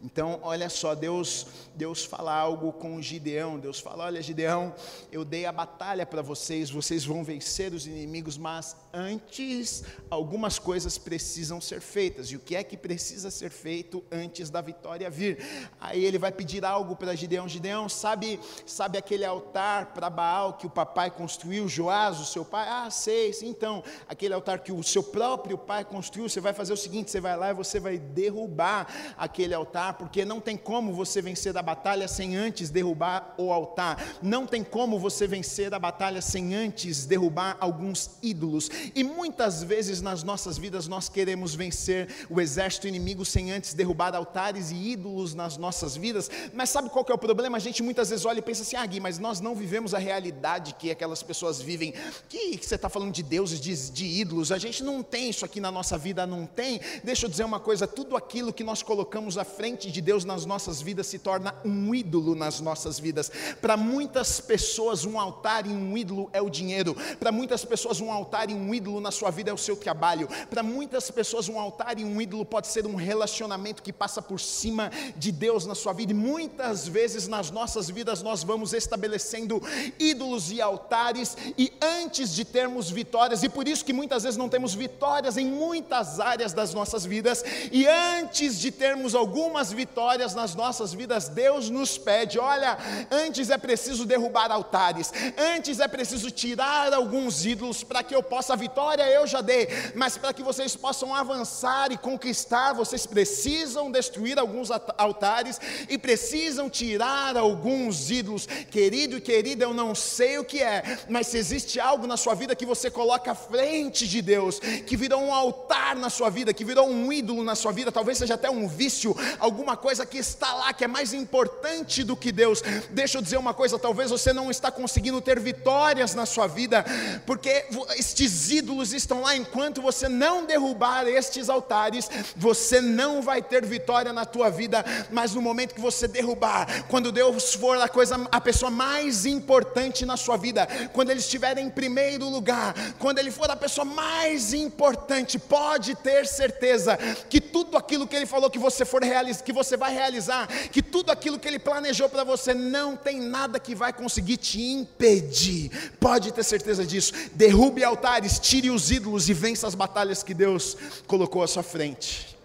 [0.04, 3.58] Então, olha só, Deus, Deus fala algo com Gideão.
[3.58, 4.74] Deus fala: Olha, Gideão,
[5.10, 10.98] eu dei a batalha para vocês, vocês vão vencer os inimigos, mas antes algumas coisas
[10.98, 12.30] precisam ser feitas.
[12.30, 15.38] E o que é que precisa ser feito antes da vitória vir?
[15.80, 20.66] Aí ele vai pedir algo para Gideão: Gideão, sabe, sabe aquele altar para Baal que
[20.66, 22.68] o papai construiu, Joás, o seu pai?
[22.68, 26.74] Ah, sei, sim, então, aquele altar que o seu próprio pai construiu, você vai fazer
[26.74, 28.86] o seguinte: você vai lá e você vai derrubar
[29.16, 34.02] aquele altar porque não tem como você vencer a batalha sem antes derrubar o altar,
[34.22, 40.00] não tem como você vencer a batalha sem antes derrubar alguns ídolos, e muitas vezes
[40.00, 45.34] nas nossas vidas nós queremos vencer o exército inimigo sem antes derrubar altares e ídolos
[45.34, 47.56] nas nossas vidas, mas sabe qual que é o problema?
[47.56, 49.98] A gente muitas vezes olha e pensa assim, ah Gui, mas nós não vivemos a
[49.98, 51.94] realidade que aquelas pessoas vivem,
[52.28, 55.44] que, que você está falando de deuses, de, de ídolos, a gente não tem isso
[55.44, 58.82] aqui na nossa vida, não tem, deixa eu dizer uma coisa, tudo aquilo que nós
[58.82, 63.30] colocamos à frente de Deus nas nossas vidas se torna um ídolo nas nossas vidas.
[63.60, 66.96] Para muitas pessoas, um altar e um ídolo é o dinheiro.
[67.18, 70.28] Para muitas pessoas, um altar e um ídolo na sua vida é o seu trabalho.
[70.50, 74.40] Para muitas pessoas, um altar e um ídolo pode ser um relacionamento que passa por
[74.40, 76.12] cima de Deus na sua vida.
[76.12, 79.62] E muitas vezes nas nossas vidas nós vamos estabelecendo
[79.98, 84.48] ídolos e altares e antes de termos vitórias, e por isso que muitas vezes não
[84.48, 90.54] temos vitórias em muitas áreas das nossas vidas, e antes de termos algumas vitórias nas
[90.54, 92.78] nossas vidas, Deus nos pede: olha,
[93.10, 98.52] antes é preciso derrubar altares, antes é preciso tirar alguns ídolos para que eu possa,
[98.54, 103.90] a vitória eu já dei, mas para que vocês possam avançar e conquistar, vocês precisam
[103.90, 108.46] destruir alguns altares e precisam tirar alguns ídolos.
[108.70, 112.34] Querido e querida, eu não sei o que é, mas se existe algo na sua
[112.34, 116.52] vida que você coloca à frente de Deus, que virou um altar na sua vida,
[116.52, 120.04] que virou um ídolo na sua vida, talvez seja até um vício, algum alguma coisa
[120.04, 122.60] que está lá que é mais importante do que Deus.
[122.90, 126.84] Deixa eu dizer uma coisa: talvez você não está conseguindo ter vitórias na sua vida,
[127.24, 129.36] porque estes ídolos estão lá.
[129.36, 134.84] Enquanto você não derrubar estes altares, você não vai ter vitória na tua vida.
[135.10, 140.04] Mas no momento que você derrubar, quando Deus for a coisa, a pessoa mais importante
[140.04, 144.52] na sua vida, quando Ele estiver em primeiro lugar, quando Ele for a pessoa mais
[144.52, 146.96] importante, pode ter certeza
[147.30, 150.82] que tudo aquilo que Ele falou que você for realizar, que você vai realizar, que
[150.82, 155.70] tudo aquilo que Ele planejou para você não tem nada que vai conseguir te impedir.
[156.00, 157.12] Pode ter certeza disso.
[157.34, 160.76] Derrube altares, tire os ídolos e vença as batalhas que Deus
[161.06, 162.36] colocou à sua frente.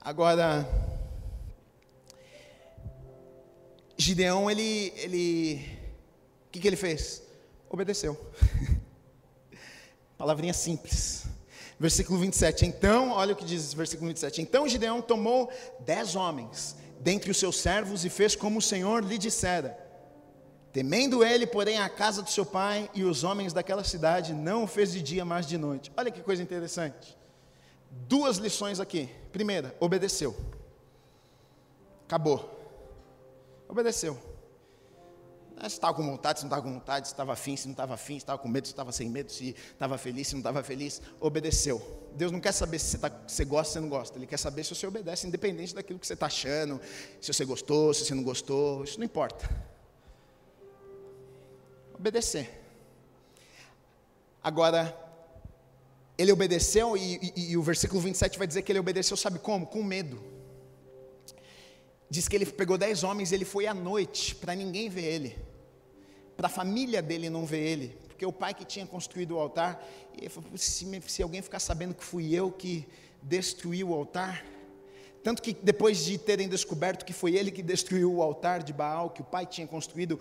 [0.00, 0.66] Agora,
[3.96, 5.78] Gideão, ele, ele,
[6.48, 7.22] o que, que ele fez?
[7.70, 8.18] Obedeceu.
[10.18, 11.24] Palavrinha simples.
[11.82, 12.64] Versículo 27.
[12.64, 14.40] Então, olha o que diz versículo 27.
[14.40, 19.18] Então Gideão tomou dez homens dentre os seus servos e fez como o Senhor lhe
[19.18, 19.76] dissera.
[20.72, 24.66] Temendo ele, porém, a casa do seu pai e os homens daquela cidade, não o
[24.68, 25.90] fez de dia, mas de noite.
[25.96, 27.18] Olha que coisa interessante.
[27.90, 29.10] Duas lições aqui.
[29.32, 30.36] Primeira, obedeceu.
[32.06, 32.48] Acabou.
[33.68, 34.16] Obedeceu.
[35.68, 37.94] Se estava com vontade, se não estava com vontade, se estava afim, se não estava
[37.94, 40.60] afim, se estava com medo, se estava sem medo, se estava feliz, se não estava
[40.60, 41.80] feliz, obedeceu.
[42.16, 44.38] Deus não quer saber se você, tá, você gosta ou se não gosta, Ele quer
[44.38, 46.80] saber se você obedece, independente daquilo que você está achando,
[47.20, 49.48] se você gostou, se você não gostou, isso não importa.
[51.94, 52.60] Obedecer.
[54.42, 54.98] Agora,
[56.18, 59.64] ele obedeceu, e, e, e o versículo 27 vai dizer que ele obedeceu, sabe como?
[59.64, 60.20] Com medo.
[62.10, 65.51] Diz que ele pegou dez homens e ele foi à noite, para ninguém ver ele
[66.42, 69.80] para a família dele não ver ele, porque o pai que tinha construído o altar,
[70.20, 72.84] e falou, se, se alguém ficar sabendo que fui eu que
[73.22, 74.44] destruí o altar,
[75.22, 79.10] tanto que depois de terem descoberto que foi ele que destruiu o altar de Baal,
[79.10, 80.18] que o pai tinha construído,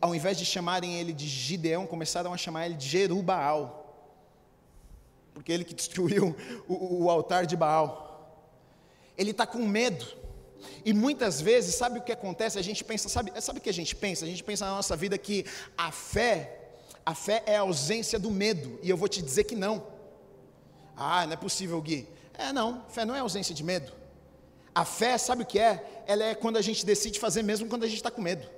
[0.00, 4.10] ao invés de chamarem ele de Gideão, começaram a chamar ele de Jerubaal,
[5.32, 6.34] porque ele que destruiu
[6.66, 8.42] o, o altar de Baal.
[9.16, 10.04] Ele está com medo.
[10.84, 12.58] E muitas vezes, sabe o que acontece?
[12.58, 14.24] A gente pensa, sabe, sabe o que a gente pensa?
[14.24, 15.44] A gente pensa na nossa vida que
[15.76, 16.58] a fé,
[17.04, 18.78] a fé é a ausência do medo.
[18.82, 19.86] E eu vou te dizer que não.
[20.96, 22.08] Ah, não é possível, Gui.
[22.36, 23.92] É, não, fé não é ausência de medo.
[24.74, 26.02] A fé, sabe o que é?
[26.06, 28.48] Ela é quando a gente decide fazer mesmo quando a gente está com medo.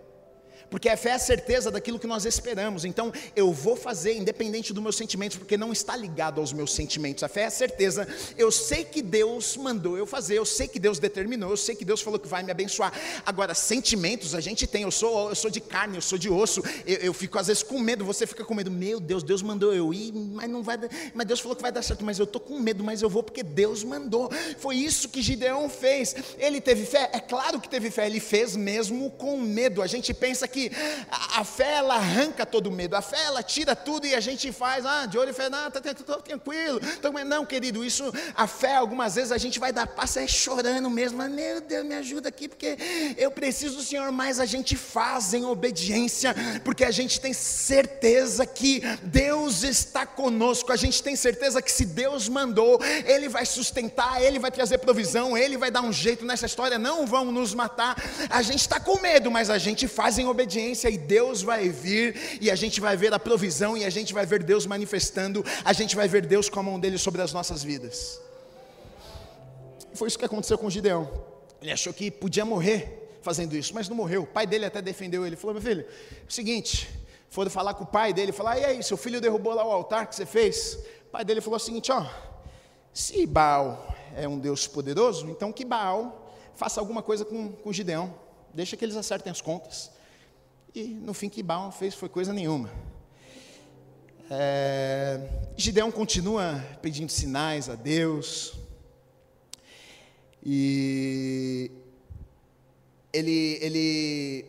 [0.70, 2.84] Porque a fé é a certeza daquilo que nós esperamos.
[2.84, 7.22] Então, eu vou fazer independente dos meus sentimentos, porque não está ligado aos meus sentimentos.
[7.22, 8.06] A fé é a certeza.
[8.36, 11.84] Eu sei que Deus mandou eu fazer, eu sei que Deus determinou, eu sei que
[11.84, 12.92] Deus falou que vai me abençoar.
[13.24, 14.82] Agora, sentimentos a gente tem.
[14.82, 16.62] Eu sou, eu sou de carne, eu sou de osso.
[16.86, 18.04] Eu, eu fico às vezes com medo.
[18.04, 18.70] Você fica com medo.
[18.70, 20.78] Meu Deus, Deus mandou eu ir, mas não vai.
[21.14, 22.04] Mas Deus falou que vai dar certo.
[22.04, 24.30] Mas eu estou com medo, mas eu vou porque Deus mandou.
[24.58, 26.14] Foi isso que Gideão fez.
[26.38, 27.10] Ele teve fé.
[27.12, 28.06] É claro que teve fé.
[28.06, 29.80] Ele fez mesmo com medo.
[29.80, 30.72] A gente pensa que que
[31.10, 34.50] a, a fé ela arranca todo medo, a fé ela tira tudo e a gente
[34.50, 38.10] faz, ah, de olho e fé, não, tá, tá, tá, tranquilo, tô, não, querido, isso,
[38.34, 41.84] a fé, algumas vezes a gente vai dar passo é chorando mesmo, mas, meu Deus,
[41.84, 42.78] me ajuda aqui, porque
[43.18, 46.34] eu preciso do Senhor, mas a gente faz em obediência,
[46.64, 51.84] porque a gente tem certeza que Deus está conosco, a gente tem certeza que se
[51.84, 56.46] Deus mandou, Ele vai sustentar, Ele vai trazer provisão, Ele vai dar um jeito nessa
[56.46, 57.94] história, não vão nos matar,
[58.30, 61.68] a gente está com medo, mas a gente faz em obediência obediência e Deus vai
[61.68, 65.44] vir e a gente vai ver a provisão e a gente vai ver Deus manifestando,
[65.64, 68.20] a gente vai ver Deus com a mão dele sobre as nossas vidas.
[69.92, 71.10] Foi isso que aconteceu com Gideão.
[71.60, 74.22] Ele achou que podia morrer fazendo isso, mas não morreu.
[74.22, 75.34] O pai dele até defendeu ele.
[75.34, 76.88] Falou: Meu filho, é o seguinte.
[77.28, 80.06] Foram falar com o pai dele, falar: E aí, seu filho derrubou lá o altar
[80.06, 80.78] que você fez?
[81.08, 82.06] O pai dele falou o seguinte: Ó,
[82.92, 88.14] se Baal é um Deus poderoso, então que Baal faça alguma coisa com, com Gideão.
[88.52, 89.90] Deixa que eles acertem as contas.
[90.76, 92.70] E no fim, que Baal fez foi coisa nenhuma.
[94.30, 98.52] É, Gideão continua pedindo sinais a Deus.
[100.44, 101.70] E
[103.10, 104.44] ele, ele,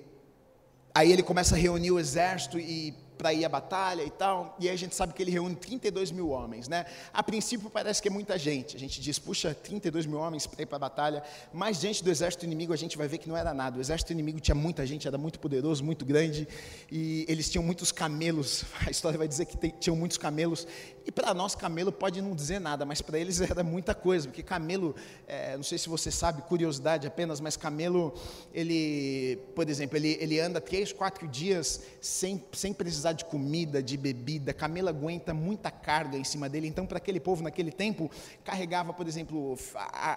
[0.93, 4.68] aí ele começa a reunir o exército e para ir à batalha e tal, e
[4.68, 6.86] aí a gente sabe que ele reúne 32 mil homens, né?
[7.11, 10.61] A princípio parece que é muita gente, a gente diz, puxa, 32 mil homens para
[10.61, 13.36] ir para a batalha, mas diante do exército inimigo a gente vai ver que não
[13.36, 16.47] era nada, o exército inimigo tinha muita gente, era muito poderoso, muito grande,
[16.91, 20.68] e eles tinham muitos camelos, a história vai dizer que tinham muitos camelos,
[21.05, 24.43] e para nós camelo pode não dizer nada, mas para eles era muita coisa, porque
[24.43, 24.95] camelo,
[25.28, 28.13] é, não sei se você sabe, curiosidade apenas, mas camelo,
[28.53, 33.97] ele, por exemplo, ele, ele anda três, quatro dias sem, sem precisar de comida, de
[33.97, 36.68] bebida, camelo aguenta muita carga em cima dele.
[36.68, 38.10] Então, para aquele povo naquele tempo,
[38.43, 39.58] carregava, por exemplo,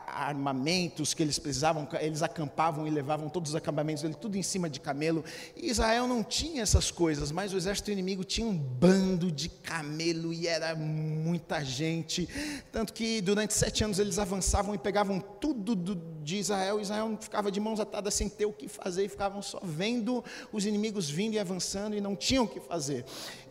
[0.07, 4.69] armamentos que eles precisavam, eles acampavam e levavam todos os acampamentos dele, tudo em cima
[4.69, 5.25] de camelo.
[5.57, 10.33] E Israel não tinha essas coisas, mas o exército inimigo tinha um bando de camelo
[10.33, 12.29] e era muita gente.
[12.73, 15.75] Tanto que durante sete anos eles avançavam e pegavam tudo
[16.23, 16.81] de Israel.
[16.81, 20.65] Israel ficava de mãos atadas sem ter o que fazer e ficavam só vendo os
[20.65, 23.05] inimigos vindo e avançando e não tinham o que fazer fazer.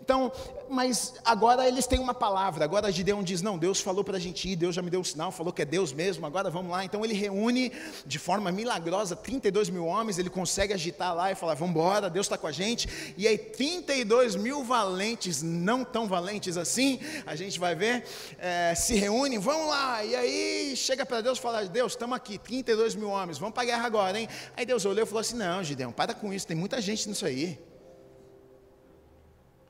[0.09, 0.31] Então,
[0.67, 2.65] mas agora eles têm uma palavra.
[2.65, 5.03] Agora Gideão diz: Não, Deus falou para a gente ir, Deus já me deu um
[5.03, 6.83] sinal, falou que é Deus mesmo, agora vamos lá.
[6.83, 7.71] Então ele reúne
[8.07, 12.25] de forma milagrosa 32 mil homens, ele consegue agitar lá e falar: Vamos embora, Deus
[12.25, 13.13] está com a gente.
[13.15, 18.03] E aí, 32 mil valentes, não tão valentes assim, a gente vai ver,
[18.39, 20.03] é, se reúnem, vamos lá.
[20.03, 23.61] E aí chega para Deus e fala: Deus, estamos aqui, 32 mil homens, vamos para
[23.61, 24.27] a guerra agora, hein?
[24.57, 27.27] Aí Deus olhou e falou assim: Não, Gideão, para com isso, tem muita gente nisso
[27.27, 27.68] aí.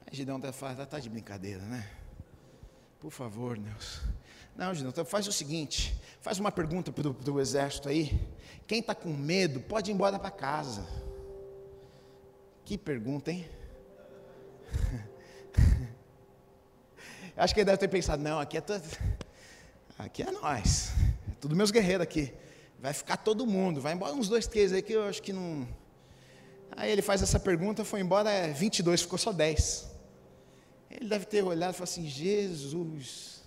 [0.09, 1.87] Aí Gideão está tá de brincadeira, né?
[2.99, 4.01] Por favor, Deus.
[4.55, 8.19] Não, Gideão, então faz o seguinte: faz uma pergunta para o exército aí.
[8.65, 10.83] Quem está com medo pode ir embora para casa.
[12.65, 13.47] Que pergunta, hein?
[17.37, 18.81] Acho que ele deve ter pensado: não, aqui é, todo...
[19.99, 20.91] aqui é nós.
[21.29, 22.33] É tudo meus guerreiros aqui.
[22.79, 23.79] Vai ficar todo mundo.
[23.79, 25.67] Vai embora uns dois, três aí que eu acho que não.
[26.71, 29.88] Aí ele faz essa pergunta, foi embora 22, é, ficou só 10.
[30.89, 33.43] Ele deve ter olhado e falado assim: Jesus,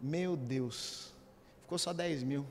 [0.00, 1.12] meu Deus,
[1.62, 2.46] ficou só 10 mil.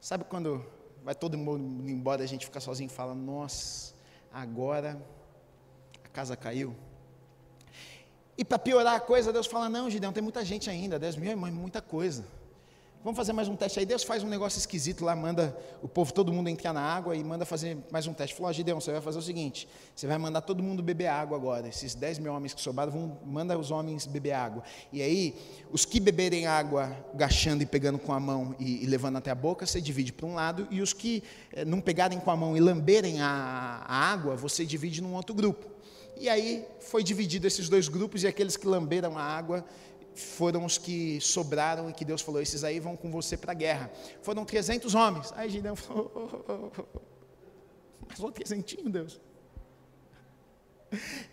[0.00, 0.64] Sabe quando
[1.02, 3.94] vai todo mundo embora e a gente fica sozinho e fala: Nossa,
[4.32, 5.00] agora
[6.04, 6.74] a casa caiu?
[8.36, 11.30] E para piorar a coisa, Deus fala: Não, Gideão, tem muita gente ainda, 10 mil
[11.30, 12.24] é muita coisa.
[13.04, 13.84] Vamos fazer mais um teste aí.
[13.84, 17.22] Deus faz um negócio esquisito lá, manda o povo, todo mundo entrar na água e
[17.22, 18.34] manda fazer mais um teste.
[18.34, 21.68] Falou, Gideão, você vai fazer o seguinte: você vai mandar todo mundo beber água agora.
[21.68, 24.62] Esses 10 mil homens que sobraram, vão, manda os homens beber água.
[24.90, 25.36] E aí,
[25.70, 29.34] os que beberem água, gachando e pegando com a mão e, e levando até a
[29.34, 30.66] boca, você divide para um lado.
[30.70, 34.64] E os que eh, não pegarem com a mão e lamberem a, a água, você
[34.64, 35.74] divide num outro grupo.
[36.16, 39.64] E aí foi dividido esses dois grupos e aqueles que lamberam a água
[40.14, 43.54] foram os que sobraram e que Deus falou: esses aí vão com você para a
[43.54, 43.90] guerra.
[44.22, 45.32] Foram 300 homens.
[45.36, 47.00] Aí Gideão falou: oh, oh, oh,
[48.08, 49.20] mas só trezentinho, Deus.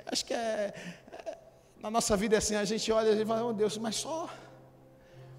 [0.06, 0.74] Acho que é,
[1.12, 1.38] é,
[1.80, 4.30] na nossa vida é assim: a gente olha e fala: oh Deus, mas só,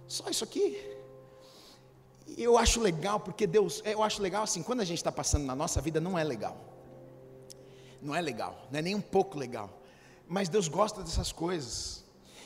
[0.07, 0.93] só isso aqui.
[2.27, 5.45] E eu acho legal, porque Deus, eu acho legal assim, quando a gente está passando
[5.45, 6.57] na nossa vida, não é legal.
[8.01, 9.83] Não é legal, não é nem um pouco legal.
[10.27, 12.02] Mas Deus gosta dessas coisas.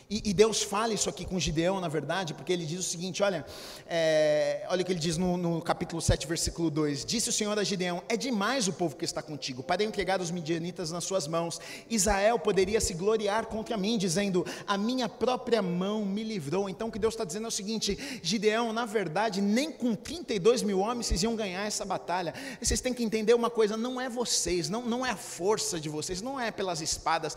[0.08, 3.24] E, e, Deus fala isso aqui com Gideão, na verdade, porque ele diz o seguinte:
[3.24, 3.44] olha,
[3.88, 7.58] é, olha o que ele diz no, no, capítulo 7, versículo 2: Disse o Senhor
[7.58, 11.26] a Gideão: É demais o povo que está contigo, para entregar os midianitas nas suas
[11.26, 11.60] mãos.
[11.90, 16.68] Israel poderia se gloriar contra mim, dizendo: A minha própria mão me livrou.
[16.68, 20.62] Então o que Deus está dizendo é o seguinte: Gideão, na verdade, nem com 32
[20.62, 22.32] mil homens vocês iam ganhar essa batalha.
[22.62, 25.88] Vocês têm que entender uma coisa: não é vocês, não, não é a força de
[25.88, 27.34] vocês, não é pelas espadas.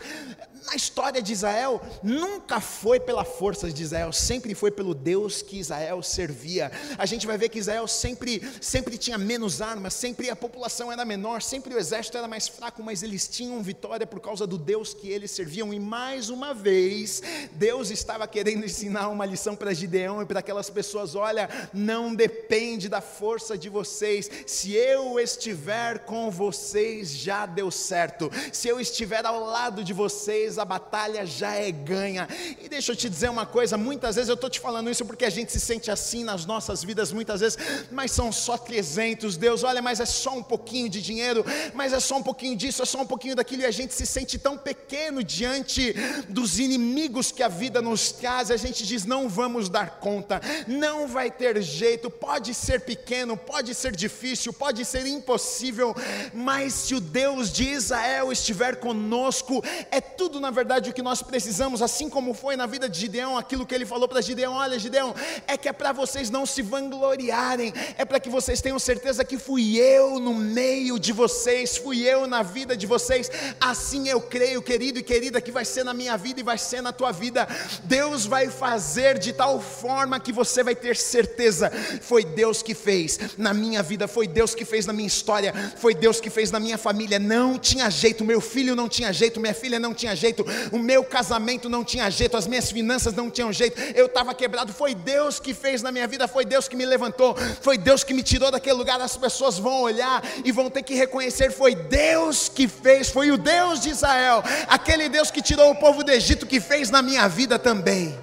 [0.66, 5.58] Na história de Israel, nunca foi pela força de Israel, sempre foi pelo Deus que
[5.58, 6.70] Israel servia.
[6.98, 11.04] A gente vai ver que Israel sempre, sempre tinha menos armas, sempre a população era
[11.04, 14.94] menor, sempre o exército era mais fraco, mas eles tinham vitória por causa do Deus
[14.94, 15.72] que eles serviam.
[15.72, 20.70] E mais uma vez, Deus estava querendo ensinar uma lição para Gideão e para aquelas
[20.70, 27.70] pessoas: olha, não depende da força de vocês, se eu estiver com vocês, já deu
[27.70, 32.28] certo, se eu estiver ao lado de vocês, a batalha já é ganha.
[32.60, 35.24] E deixa eu te dizer uma coisa: muitas vezes eu estou te falando isso porque
[35.24, 37.58] a gente se sente assim nas nossas vidas, muitas vezes,
[37.90, 41.44] mas são só 300, Deus, olha, mas é só um pouquinho de dinheiro,
[41.74, 44.06] mas é só um pouquinho disso, é só um pouquinho daquilo, e a gente se
[44.06, 45.94] sente tão pequeno diante
[46.28, 51.06] dos inimigos que a vida nos traz, a gente diz: não vamos dar conta, não
[51.06, 55.94] vai ter jeito, pode ser pequeno, pode ser difícil, pode ser impossível,
[56.32, 61.22] mas se o Deus de Israel estiver conosco, é tudo na verdade o que nós
[61.22, 64.78] precisamos, assim como foi na vida de Gideão, aquilo que ele falou para Gideão: olha,
[64.78, 65.14] Gideão,
[65.46, 69.36] é que é para vocês não se vangloriarem, é para que vocês tenham certeza que
[69.36, 73.30] fui eu no meio de vocês, fui eu na vida de vocês.
[73.60, 76.80] Assim eu creio, querido e querida, que vai ser na minha vida e vai ser
[76.80, 77.46] na tua vida.
[77.84, 81.70] Deus vai fazer de tal forma que você vai ter certeza:
[82.00, 85.94] foi Deus que fez na minha vida, foi Deus que fez na minha história, foi
[85.94, 87.18] Deus que fez na minha família.
[87.18, 91.04] Não tinha jeito, meu filho não tinha jeito, minha filha não tinha jeito, o meu
[91.04, 94.72] casamento não tinha jeito jeito, as minhas finanças não tinham jeito, eu estava quebrado.
[94.72, 98.14] Foi Deus que fez na minha vida, foi Deus que me levantou, foi Deus que
[98.14, 99.00] me tirou daquele lugar.
[99.00, 103.38] As pessoas vão olhar e vão ter que reconhecer: foi Deus que fez, foi o
[103.38, 107.28] Deus de Israel, aquele Deus que tirou o povo do Egito, que fez na minha
[107.28, 108.18] vida também.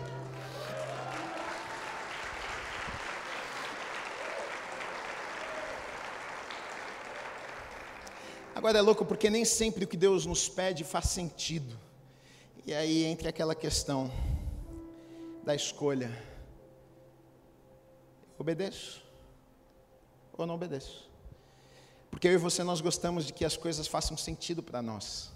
[8.55, 11.86] Agora é louco porque nem sempre o que Deus nos pede faz sentido.
[12.67, 14.11] E aí entre aquela questão
[15.45, 16.11] da escolha:
[18.37, 19.01] obedeço
[20.33, 21.09] ou não obedeço?
[22.11, 25.31] Porque eu e você nós gostamos de que as coisas façam sentido para nós.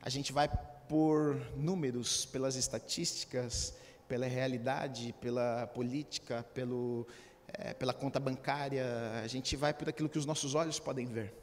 [0.00, 0.48] A gente vai
[0.88, 3.74] por números, pelas estatísticas,
[4.08, 7.06] pela realidade, pela política, pelo,
[7.48, 8.86] é, pela conta bancária,
[9.22, 11.34] a gente vai por aquilo que os nossos olhos podem ver.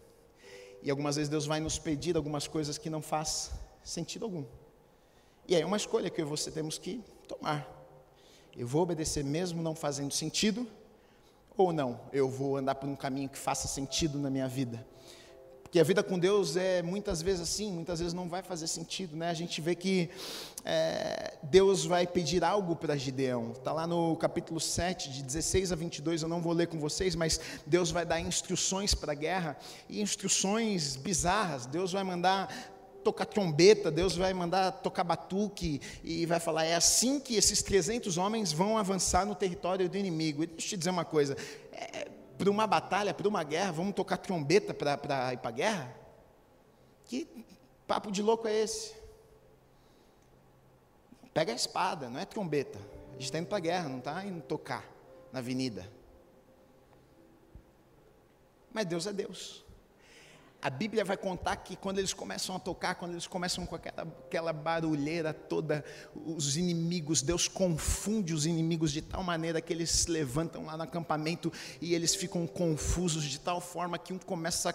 [0.82, 3.52] E algumas vezes Deus vai nos pedir algumas coisas que não faz
[3.84, 4.44] sentido algum.
[5.48, 7.68] E é uma escolha que você temos que tomar.
[8.56, 10.68] Eu vou obedecer mesmo não fazendo sentido,
[11.58, 14.86] ou não, eu vou andar por um caminho que faça sentido na minha vida.
[15.74, 19.18] Porque a vida com Deus é muitas vezes assim, muitas vezes não vai fazer sentido,
[19.18, 19.32] né?
[19.32, 20.08] A gente vê que
[20.64, 25.76] é, Deus vai pedir algo para Gideão, está lá no capítulo 7, de 16 a
[25.76, 29.58] 22, eu não vou ler com vocês, mas Deus vai dar instruções para a guerra,
[29.90, 32.73] e instruções bizarras, Deus vai mandar
[33.04, 38.18] tocar trombeta, Deus vai mandar tocar batuque e vai falar: é assim que esses 300
[38.18, 40.44] homens vão avançar no território do inimigo.
[40.44, 41.38] E deixa eu te dizer uma coisa:
[41.72, 45.96] é, para uma batalha, para uma guerra, vamos tocar trombeta para ir para a guerra?
[47.06, 47.28] Que
[47.86, 48.94] papo de louco é esse?
[51.34, 52.80] Pega a espada, não é trombeta.
[53.10, 54.86] A gente está indo para a guerra, não está indo tocar
[55.32, 55.90] na avenida.
[58.72, 59.64] Mas Deus é Deus.
[60.64, 64.04] A Bíblia vai contar que quando eles começam a tocar, quando eles começam com aquela,
[64.04, 65.84] aquela barulheira toda,
[66.16, 70.84] os inimigos, Deus confunde os inimigos de tal maneira que eles se levantam lá no
[70.84, 71.52] acampamento
[71.82, 74.74] e eles ficam confusos de tal forma que um começa a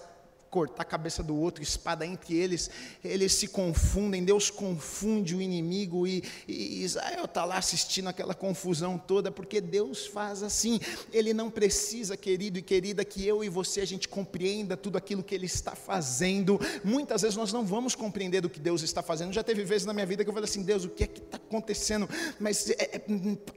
[0.50, 2.70] cortar a cabeça do outro, espada entre eles,
[3.04, 8.98] eles se confundem, Deus confunde o inimigo e, e Israel está lá assistindo aquela confusão
[8.98, 10.80] toda, porque Deus faz assim,
[11.12, 15.22] Ele não precisa, querido e querida, que eu e você a gente compreenda tudo aquilo
[15.22, 19.32] que Ele está fazendo, muitas vezes nós não vamos compreender o que Deus está fazendo,
[19.32, 21.20] já teve vezes na minha vida que eu falei assim, Deus, o que é que
[21.20, 22.08] está acontecendo,
[22.40, 23.02] mas é, é,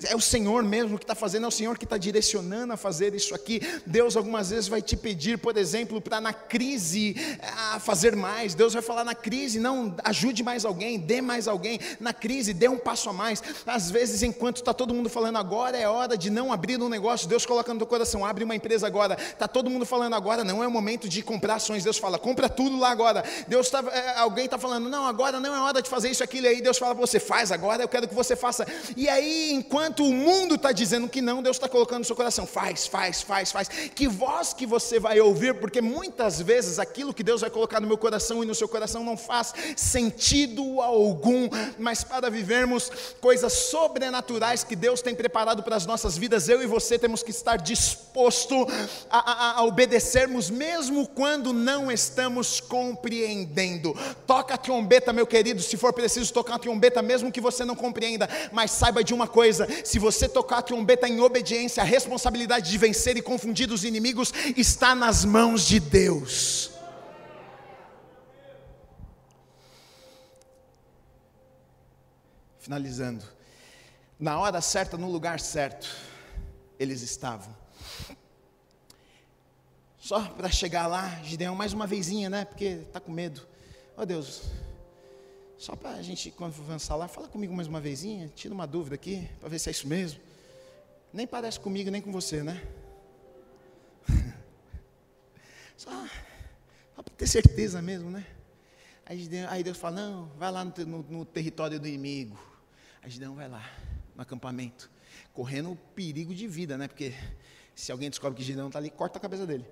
[0.10, 3.16] é o Senhor mesmo que está fazendo, é o Senhor que está direcionando a fazer
[3.16, 7.16] isso aqui, Deus algumas vezes vai te pedir, por exemplo, para na crise, crise
[7.74, 8.56] a fazer mais.
[8.56, 11.80] Deus vai falar na crise, não ajude mais alguém, dê mais alguém.
[12.00, 13.42] Na crise, dê um passo a mais.
[13.66, 17.28] Às vezes, enquanto está todo mundo falando agora é hora de não abrir um negócio,
[17.28, 19.16] Deus coloca no teu coração, abre uma empresa agora.
[19.16, 21.84] Está todo mundo falando agora, não é o momento de comprar ações.
[21.84, 23.24] Deus fala, compra tudo lá agora.
[23.48, 26.48] Deus tá, é, alguém está falando, não, agora não é hora de fazer isso, aquilo.
[26.48, 28.66] E aí Deus fala para você, faz agora, eu quero que você faça.
[28.98, 32.48] E aí, enquanto o mundo está dizendo que não, Deus está colocando no seu coração,
[32.48, 33.68] faz, faz, faz, faz.
[33.94, 37.80] Que voz que você vai ouvir, porque muitas vezes vezes aquilo que Deus vai colocar
[37.80, 43.52] no meu coração e no seu coração não faz sentido algum, mas para vivermos coisas
[43.54, 47.58] sobrenaturais que Deus tem preparado para as nossas vidas, eu e você temos que estar
[47.58, 48.56] disposto
[49.10, 53.96] a, a, a obedecermos, mesmo quando não estamos compreendendo.
[54.26, 57.76] Toca a trombeta, meu querido, se for preciso tocar a trombeta, mesmo que você não
[57.76, 62.70] compreenda, mas saiba de uma coisa: se você tocar a trombeta em obediência, a responsabilidade
[62.70, 66.61] de vencer e confundir os inimigos está nas mãos de Deus.
[72.62, 73.26] Finalizando.
[74.20, 75.90] Na hora certa, no lugar certo,
[76.80, 77.54] eles estavam.
[79.98, 82.46] Só para chegar lá, Gideão, mais uma vezinha, né?
[82.46, 83.42] Porque está com medo.
[83.98, 84.44] Oh, Deus,
[85.58, 88.68] só para a gente, quando for avançar lá, fala comigo mais uma vezinha, tira uma
[88.68, 90.20] dúvida aqui, para ver se é isso mesmo.
[91.12, 92.62] Nem parece comigo, nem com você, né?
[95.76, 95.90] Só,
[96.96, 98.24] só para ter certeza mesmo, né?
[99.04, 102.51] Aí Deus, aí Deus fala, não, vai lá no, no, no território do inimigo.
[103.02, 103.68] Aí Gideão vai lá,
[104.16, 104.90] no acampamento,
[105.34, 106.88] correndo perigo de vida, né?
[106.88, 107.14] Porque
[107.74, 109.66] se alguém descobre que Gideão está ali, corta a cabeça dele.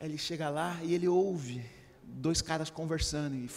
[0.00, 1.64] Aí ele chega lá e ele ouve
[2.02, 3.48] dois caras conversando e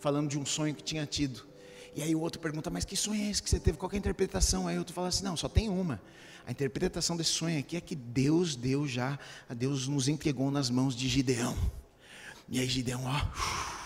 [0.00, 1.46] falando de um sonho que tinha tido.
[1.94, 3.78] E aí o outro pergunta, mas que sonho é esse que você teve?
[3.78, 4.66] Qual é a interpretação?
[4.66, 6.02] Aí o outro fala assim, não, só tem uma.
[6.46, 9.18] A interpretação desse sonho aqui é que Deus deu já,
[9.56, 11.56] Deus nos entregou nas mãos de Gideão.
[12.48, 13.85] E aí Gideão, ó,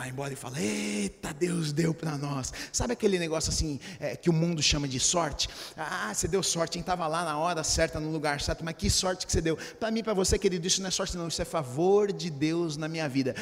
[0.00, 2.52] vai embora e fala: Eita, Deus deu para nós.
[2.72, 5.46] Sabe aquele negócio assim é, que o mundo chama de sorte?
[5.76, 8.88] Ah, você deu sorte, quem estava lá na hora certa, no lugar certo, mas que
[8.88, 9.58] sorte que você deu.
[9.78, 12.78] Para mim, para você, querido, isso não é sorte, não, isso é favor de Deus
[12.78, 13.34] na minha vida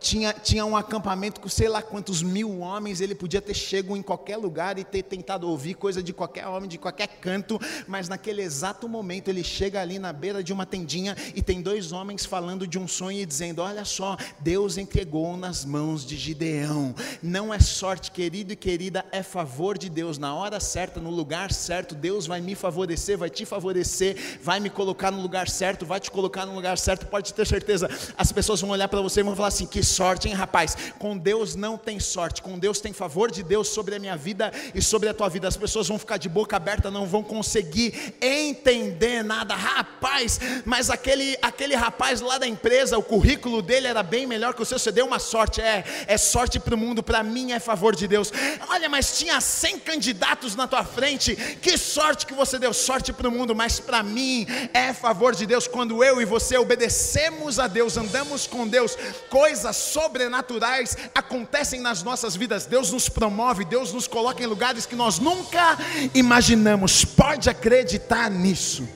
[0.00, 4.02] tinha, tinha um acampamento com sei lá quantos mil homens, ele podia ter chego em
[4.02, 8.42] qualquer lugar e ter tentado ouvir coisa de qualquer homem, de qualquer canto, mas naquele
[8.42, 12.66] exato momento ele chega ali na beira de uma tendinha e tem dois homens falando
[12.66, 16.94] de um sonho e dizendo: Olha só, Deus entregou nas mãos de Gideão.
[17.22, 20.18] Não é sorte, querido e querida, é favor de Deus.
[20.18, 24.70] Na hora certa, no lugar certo, Deus vai me favorecer, vai te favorecer, vai me
[24.70, 27.88] colocar no lugar certo, vai te colocar no lugar certo, pode ter certeza.
[28.16, 30.76] As pessoas vão olhar para você e vão falar assim: Que sorte, hein, rapaz?
[30.98, 34.52] Com Deus não tem sorte, com Deus tem favor de Deus sobre a minha vida
[34.74, 35.48] e sobre a tua vida.
[35.48, 39.54] As pessoas vão ficar de boca aberta, não vão conseguir entender nada.
[39.54, 44.62] Rapaz, mas aquele, aquele rapaz lá da empresa, o currículo dele era bem melhor que
[44.62, 47.58] o seu, você deu uma sorte, é, é sorte para o mundo, para mim é
[47.58, 48.32] favor de Deus.
[48.68, 53.28] Olha, mas tinha 100 candidatos na tua frente, que sorte que você deu, sorte para
[53.28, 57.66] o mundo, mas para mim é favor de Deus quando eu e você obedecemos a
[57.66, 58.96] Deus, andamos com Deus,
[59.30, 62.66] coisas sobrenaturais acontecem nas nossas vidas.
[62.66, 65.78] Deus nos promove, Deus nos coloca em lugares que nós nunca
[66.14, 67.04] imaginamos.
[67.04, 68.88] Pode acreditar nisso.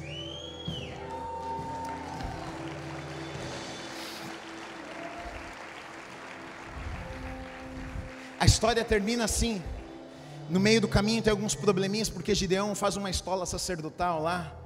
[8.38, 9.62] A história termina assim.
[10.50, 14.61] No meio do caminho tem alguns probleminhas, porque Gideão faz uma estola sacerdotal lá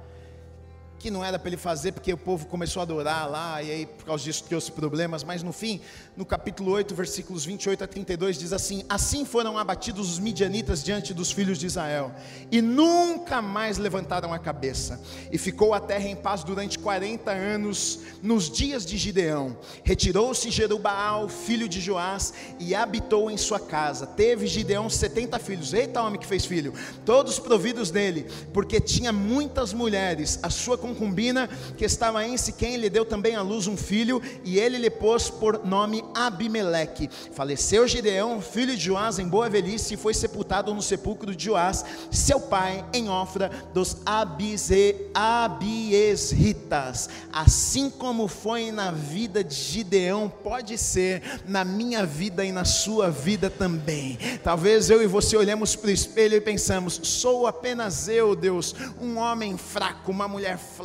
[1.07, 3.85] que não era para ele fazer porque o povo começou a adorar lá e aí
[3.85, 5.79] por causa disso trouxe problemas, mas no fim,
[6.17, 11.13] no capítulo 8, versículos 28 a 32 diz assim: Assim foram abatidos os midianitas diante
[11.13, 12.11] dos filhos de Israel
[12.51, 14.99] e nunca mais levantaram a cabeça,
[15.31, 19.55] e ficou a terra em paz durante 40 anos nos dias de Gideão.
[19.85, 24.05] Retirou-se Jerubaal, filho de Joás, e habitou em sua casa.
[24.05, 25.73] Teve Gideão 70 filhos.
[25.73, 26.73] Eita, homem que fez filho,
[27.05, 30.39] todos providos dele, porque tinha muitas mulheres.
[30.43, 34.59] A sua concubina que estava em Siquém, lhe deu também à luz um filho, e
[34.59, 37.09] ele lhe pôs por nome Abimeleque.
[37.33, 41.85] Faleceu Gideão, filho de Joás, em boa velhice, e foi sepultado no sepulcro de Joás,
[42.11, 47.09] seu pai, em Ofra dos Abize, Abiesritas.
[47.31, 53.09] Assim como foi na vida de Gideão, pode ser na minha vida e na sua
[53.09, 54.17] vida também.
[54.43, 59.17] Talvez eu e você olhemos para o espelho e pensamos: sou apenas eu, Deus, um
[59.17, 60.76] homem fraco, uma mulher fraca,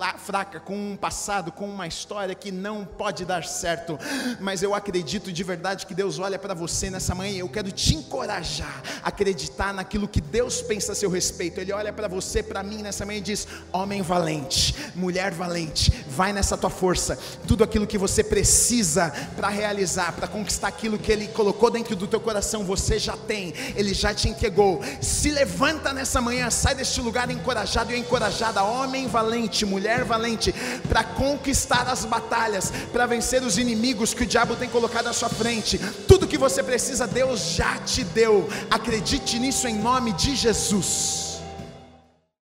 [0.64, 3.98] com um passado, com uma história que não pode dar certo.
[4.40, 7.38] Mas eu acredito de verdade que Deus olha para você nessa manhã.
[7.38, 11.60] Eu quero te encorajar a acreditar naquilo que Deus pensa a seu respeito.
[11.60, 16.32] Ele olha para você, para mim nessa manhã e diz: homem valente, mulher valente, vai
[16.32, 17.18] nessa tua força.
[17.46, 22.06] Tudo aquilo que você precisa para realizar, para conquistar aquilo que Ele colocou dentro do
[22.06, 23.54] teu coração, você já tem.
[23.76, 24.80] Ele já te entregou.
[25.00, 30.54] Se levanta nessa manhã, sai deste lugar encorajado e encorajada, homem valente, mulher valente,
[30.88, 35.28] para conquistar as batalhas, para vencer os inimigos que o diabo tem colocado à sua
[35.28, 35.76] frente.
[36.06, 38.48] Tudo que você precisa, Deus já te deu.
[38.70, 41.31] Acredite nisso em nome de Jesus.